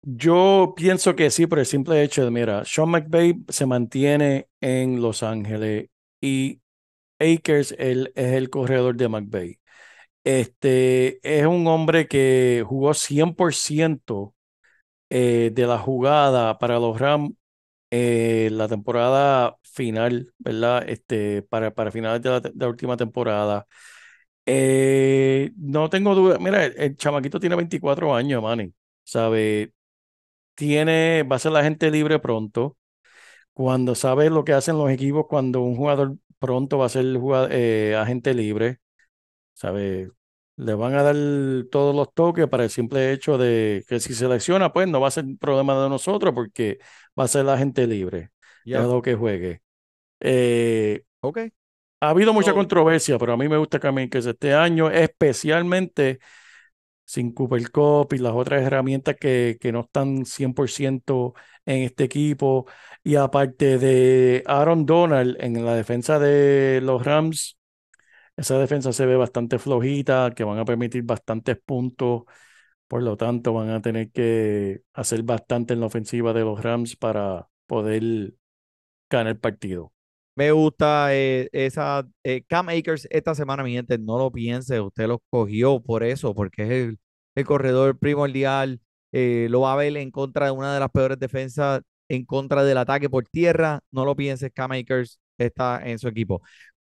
[0.04, 5.00] Yo pienso que sí, por el simple hecho de, mira, Sean McVay se mantiene en
[5.02, 5.90] Los Ángeles
[6.20, 6.60] y
[7.20, 9.60] Akers él, es el corredor de McVay.
[10.24, 14.36] Este es un hombre que jugó 100%
[15.10, 17.34] eh, de la jugada para los Rams
[17.92, 20.90] eh, la temporada final, ¿verdad?
[20.90, 23.68] Este, para, para finales de la, de la última temporada.
[24.54, 26.38] Eh, no tengo duda.
[26.40, 28.74] Mira, el, el chamaquito tiene 24 años, Manny.
[29.04, 29.74] ¿Sabe?
[30.56, 32.78] Tiene, va a ser la gente libre pronto.
[33.54, 37.50] Cuando sabe lo que hacen los equipos, cuando un jugador pronto va a ser jugador,
[37.54, 38.80] eh, agente libre,
[39.54, 40.12] ¿sabe?
[40.58, 41.16] Le van a dar
[41.72, 45.12] todos los toques para el simple hecho de que si selecciona, pues no va a
[45.12, 46.80] ser problema de nosotros porque
[47.20, 48.32] va a ser la gente libre.
[48.66, 48.82] Ya.
[48.82, 49.62] Lo que juegue.
[50.22, 51.52] Eh, Ok.
[52.02, 56.20] Ha habido mucha controversia, pero a mí me gusta que que este año, especialmente
[57.06, 61.34] sin Cooper Cup y las otras herramientas que, que no están 100%
[61.66, 62.68] en este equipo.
[63.04, 67.58] Y aparte de Aaron Donald en la defensa de los Rams,
[68.38, 72.24] esa defensa se ve bastante flojita, que van a permitir bastantes puntos.
[72.88, 76.96] Por lo tanto, van a tener que hacer bastante en la ofensiva de los Rams
[76.98, 78.34] para poder
[79.10, 79.94] ganar el partido.
[80.42, 85.08] Me gusta eh, esa eh, Cam Akers esta semana, mi gente, no lo piense, usted
[85.08, 87.00] lo cogió por eso, porque es el,
[87.36, 88.82] el corredor primordial,
[89.12, 92.64] eh, lo va a ver en contra de una de las peores defensas en contra
[92.64, 96.42] del ataque por tierra, no lo pienses, Cam Akers está en su equipo.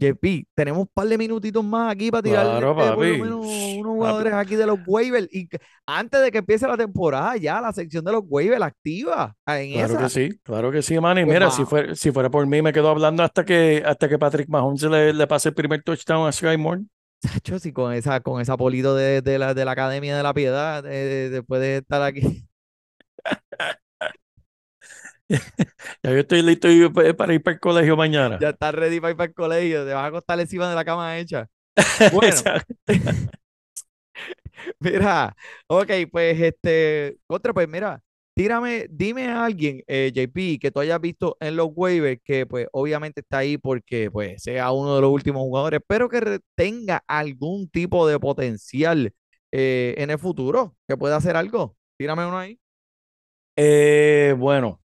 [0.01, 3.07] JP, tenemos un par de minutitos más aquí para tirar Claro, por lo papi.
[3.21, 3.97] menos Shh, unos papi.
[3.99, 5.49] jugadores aquí de los waivers y
[5.87, 9.73] antes de que empiece la temporada ya la sección de los waivers activa ah, en
[9.75, 10.03] Claro esa.
[10.05, 11.25] que sí, claro que sí, Manny.
[11.25, 14.19] Pues Mira, si fuera, si fuera por mí, me quedo hablando hasta que, hasta que
[14.19, 16.83] Patrick Mahomes le, le pase el primer touchdown a Sky Moore.
[17.23, 20.33] Chacho, sí, con esa, con esa polito de, de la, de la Academia de la
[20.33, 22.47] Piedad, de- de- después de estar aquí.
[26.03, 28.39] Ya yo estoy listo pa- para ir para el colegio mañana.
[28.41, 30.85] Ya está ready para ir para el colegio, te vas a acostar encima de la
[30.85, 31.49] cama hecha.
[32.13, 32.43] Bueno,
[34.81, 35.35] mira,
[35.67, 38.01] ok, pues este, contra, pues mira,
[38.35, 42.67] tírame, dime a alguien, eh, JP, que tú hayas visto en los waivers, que pues
[42.73, 47.69] obviamente está ahí porque pues sea uno de los últimos jugadores, pero que tenga algún
[47.69, 49.13] tipo de potencial
[49.53, 51.77] eh, en el futuro, que pueda hacer algo.
[51.97, 52.59] Tírame uno ahí.
[53.57, 54.80] Eh, bueno,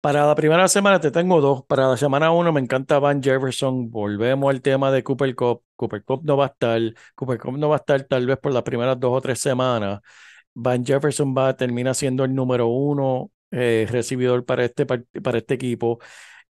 [0.00, 1.64] para la primera semana te tengo dos.
[1.66, 3.90] Para la semana uno me encanta Van Jefferson.
[3.90, 5.62] Volvemos al tema de Cooper Cup.
[5.76, 6.80] Cooper Cup no va a estar.
[7.14, 10.00] Cooper Cup no va a estar tal vez por las primeras dos o tres semanas.
[10.54, 15.54] Van Jefferson va a terminar siendo el número uno eh, recibidor para este, para este
[15.54, 15.98] equipo.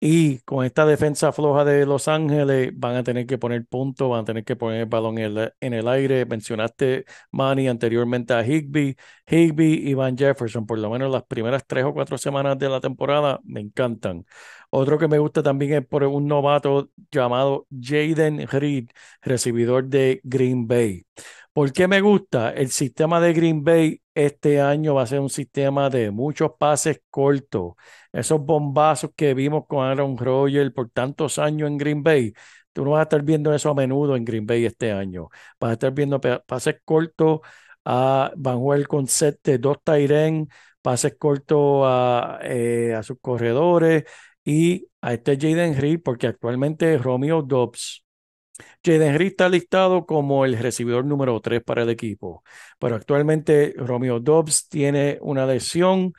[0.01, 4.21] Y con esta defensa floja de Los Ángeles van a tener que poner puntos, van
[4.21, 6.25] a tener que poner el balón en el, aire.
[6.25, 8.97] Mencionaste, Manny, anteriormente a Higby.
[9.27, 12.81] Higby y Van Jefferson, por lo menos las primeras tres o cuatro semanas de la
[12.81, 14.25] temporada, me encantan.
[14.71, 18.91] Otro que me gusta también es por un novato llamado Jaden Reed,
[19.23, 21.07] recibidor de Green Bay.
[21.59, 22.53] ¿Por qué me gusta?
[22.53, 27.01] El sistema de Green Bay este año va a ser un sistema de muchos pases
[27.11, 27.73] cortos.
[28.13, 32.33] Esos bombazos que vimos con Aaron Rodgers por tantos años en Green Bay,
[32.73, 35.31] tú no vas a estar viendo eso a menudo en Green Bay este año.
[35.59, 37.41] Vas a estar viendo pa- pases cortos,
[37.85, 40.49] a, van a jugar con set de dos Tyren,
[40.81, 44.05] pases cortos a, eh, a sus corredores
[44.45, 48.05] y a este Jaden Reed, porque actualmente Romeo Dobbs
[48.85, 52.43] Jaden Reed está listado como el recibidor número 3 para el equipo,
[52.79, 56.13] pero actualmente Romeo Dobbs tiene una lesión.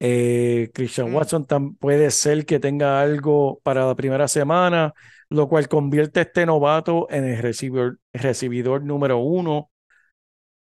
[0.00, 1.14] eh, Christian.
[1.14, 1.46] Watson
[1.80, 4.94] puede ser que tenga algo para la primera semana,
[5.30, 9.70] lo cual convierte a este novato en el recibidor, recibidor número uno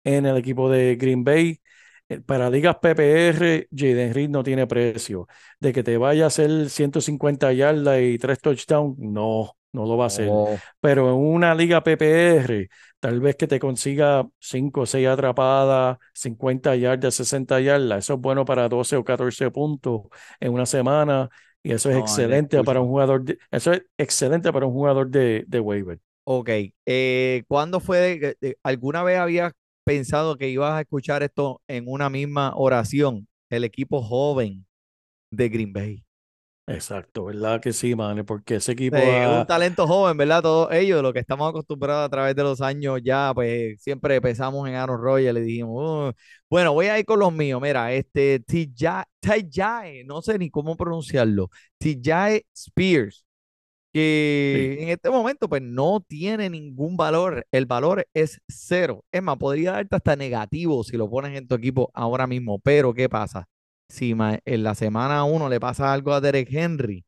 [0.03, 1.61] en el equipo de Green Bay.
[2.09, 5.27] Eh, Para ligas PPR, Jaden Reed no tiene precio.
[5.59, 10.05] De que te vaya a hacer 150 yardas y 3 touchdowns, no, no lo va
[10.05, 14.85] a hacer Oh, pero en una liga PPR, tal vez que te consiga 5 o
[14.85, 20.03] 6 atrapadas, 50 yardas, 60 yardas, eso es bueno para 12 o 14 puntos
[20.39, 21.29] en una semana
[21.63, 25.09] y eso es No, excelente para un jugador de, eso es excelente para un jugador
[25.09, 25.99] de, de waiver.
[26.23, 26.49] ok.
[26.85, 27.99] Eh, ¿cuándo fue?
[28.19, 29.51] de- de- ¿Alguna vez había
[29.83, 33.27] pensado que ibas a escuchar esto en una misma oración.
[33.49, 34.65] El equipo joven
[35.31, 36.05] de Green Bay.
[36.69, 38.25] Exacto, ¿verdad que sí, man?
[38.25, 40.41] Porque ese equipo Eh, ha- un talento joven, ¿verdad?
[40.41, 44.67] Todos ellos, lo que estamos acostumbrados a través de los años ya, pues siempre pensamos
[44.69, 46.11] en Aaron Rodgers, le dijimos, "Oh".
[46.49, 50.77] bueno, voy a ir con los míos, mira, este Tija- Tajae, no sé ni cómo
[50.77, 53.25] pronunciarlo, Tijae Spears,
[53.93, 59.37] que en este momento pues no tiene ningún valor, el valor es cero, es más,
[59.37, 63.47] podría darte hasta negativo si lo pones en tu equipo ahora mismo, pero ¿qué pasa?
[63.89, 64.11] Si
[64.45, 67.05] en la semana uno le pasa algo a Derek Henry,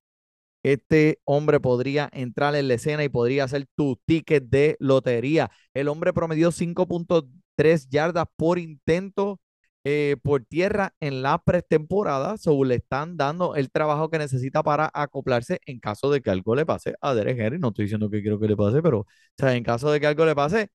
[0.63, 5.51] este hombre podría entrar en la escena y podría hacer tu ticket de lotería.
[5.73, 9.39] El hombre promedió 5.3 yardas por intento
[9.85, 12.37] eh, por tierra en la pretemporada.
[12.37, 16.55] So, le están dando el trabajo que necesita para acoplarse en caso de que algo
[16.55, 17.59] le pase a Derek Henry.
[17.59, 19.07] No estoy diciendo que quiero que le pase, pero
[19.39, 20.69] en caso de que algo le pase,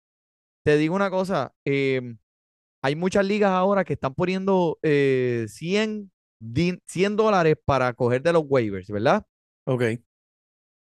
[0.63, 1.53] te digo una cosa.
[1.65, 2.19] em,
[2.83, 6.11] hay muchas ligas ahora que están poniendo eh, 100,
[6.41, 9.25] din- 100 dólares para coger de los waivers, ¿verdad?
[9.65, 9.83] Ok,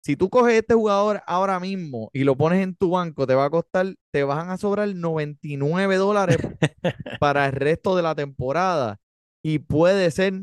[0.03, 3.47] Si tú coges este jugador ahora mismo y lo pones en tu banco, te va
[3.47, 6.39] a costar, te van a sobrar 99 dólares
[7.19, 8.99] para el resto de la temporada.
[9.43, 10.35] Y puede ser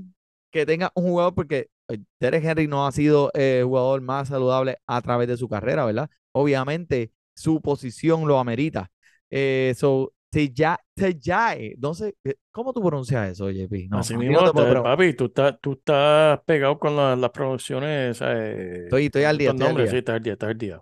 [0.52, 4.30] que tenga un jugador, porque eh, Derek Henry no ha sido eh, el jugador más
[4.30, 6.10] saludable a través de su carrera, ¿verdad?
[6.34, 8.92] Obviamente su posición lo amerita.
[9.30, 13.90] Eh, so, Tejae, no sé, eh, ¿cómo tú pronuncias eso, JP?
[13.90, 14.82] No, así mismo, no te preguntar.
[14.82, 18.80] papi, tú estás, tú estás pegado con la- las producciones, ¿sabes?
[18.86, 19.92] Estoy, estoy al día, estoy al nombres, día.
[19.92, 20.82] sí, estás al día, estás al día.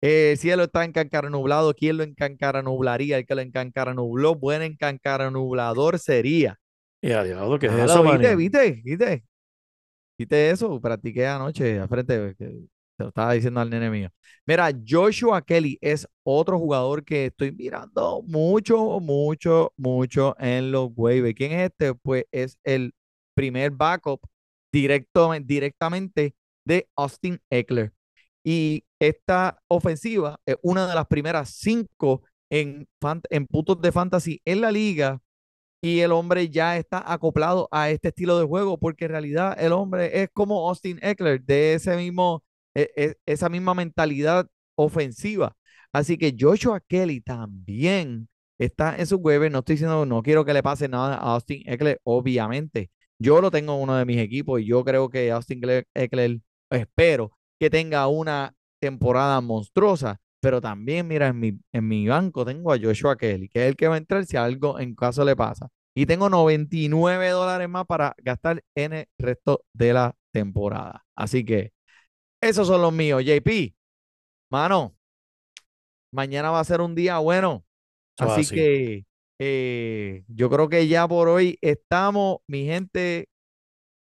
[0.00, 1.74] Eh, el cielo está encancara nublado.
[1.74, 3.18] ¿Quién lo encancara nublaría?
[3.18, 4.34] El que lo encancara nubló.
[4.34, 6.58] Buen encancara nublador sería.
[7.00, 9.24] Y a diablo, ¿qué es eso, viste, viste, viste.
[10.18, 10.80] Viste eso.
[10.80, 12.36] Practiqué anoche al frente.
[12.96, 14.10] Te lo estaba diciendo al nene mío.
[14.46, 21.34] Mira, Joshua Kelly es otro jugador que estoy mirando mucho, mucho, mucho en los waivers.
[21.34, 21.94] ¿Quién es este?
[21.94, 22.94] Pues es el
[23.34, 24.20] primer backup
[24.72, 26.34] directo, directamente
[26.64, 27.92] de Austin Eckler.
[28.44, 32.88] Y esta ofensiva es una de las primeras cinco en,
[33.30, 35.20] en puntos de fantasy en la liga.
[35.82, 39.72] Y el hombre ya está acoplado a este estilo de juego, porque en realidad el
[39.72, 42.42] hombre es como Austin Eckler, de ese mismo,
[43.26, 44.46] esa misma mentalidad
[44.76, 45.56] ofensiva.
[45.92, 49.50] Así que Joshua Kelly también está en su web.
[49.50, 52.90] No estoy diciendo, no quiero que le pase nada a Austin Eckler, obviamente.
[53.18, 55.62] Yo lo tengo en uno de mis equipos y yo creo que Austin
[55.94, 62.44] Eckler, espero que tenga una temporada monstruosa, pero también, mira, en mi, en mi banco
[62.44, 65.24] tengo a Joshua Kelly, que es el que va a entrar si algo en caso
[65.24, 65.68] le pasa.
[65.94, 71.06] Y tengo 99 dólares más para gastar en el resto de la temporada.
[71.14, 71.72] Así que
[72.48, 73.74] esos son los míos, JP.
[74.50, 74.96] Mano,
[76.12, 77.64] mañana va a ser un día bueno.
[78.18, 78.54] Eso es Así así.
[78.54, 79.06] que
[79.38, 83.28] eh, yo creo que ya por hoy estamos, mi gente.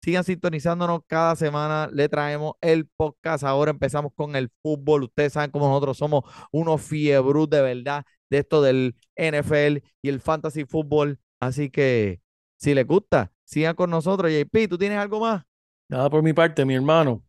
[0.02, 1.90] Sigan sintonizándonos cada semana.
[1.92, 3.44] Le traemos el podcast.
[3.44, 5.04] Ahora empezamos con el fútbol.
[5.04, 10.22] Ustedes saben cómo nosotros somos unos fiebrus de verdad de esto del NFL y el
[10.22, 11.20] fantasy fútbol.
[11.42, 12.22] Así que
[12.58, 14.32] si les gusta, sigan con nosotros.
[14.32, 15.44] JP, ¿tú tienes algo más?
[15.90, 17.22] Nada por mi parte, mi hermano.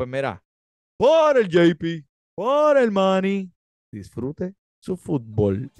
[0.00, 0.42] Pues mira,
[0.96, 3.52] por el JP, por el money,
[3.92, 5.70] disfrute su fútbol.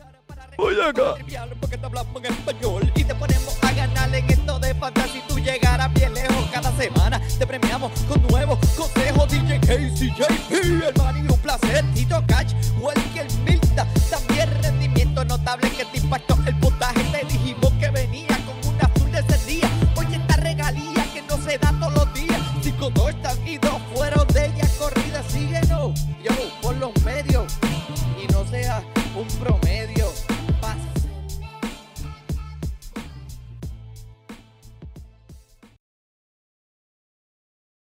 [0.58, 1.14] Voy acá.
[1.58, 5.22] Porque te hablamos en español y te ponemos a ganar en esto de fantasía.
[5.22, 9.26] Si tú llegaras bien lejos cada semana, te premiamos con nuevos consejos.
[9.30, 11.82] DJ Casey, JP, el mani, un placer.
[11.94, 13.86] Tito Cash, Welker Milta.
[14.10, 17.02] También rendimiento notable que te impactó el puntaje.
[17.10, 19.70] Te dijimos que venía con un azul de ese día.
[19.96, 22.38] Oye, esta regalía que no se da todos los días.
[22.62, 23.14] 5, 2,
[23.46, 23.69] y 2.
[29.40, 29.79] promete.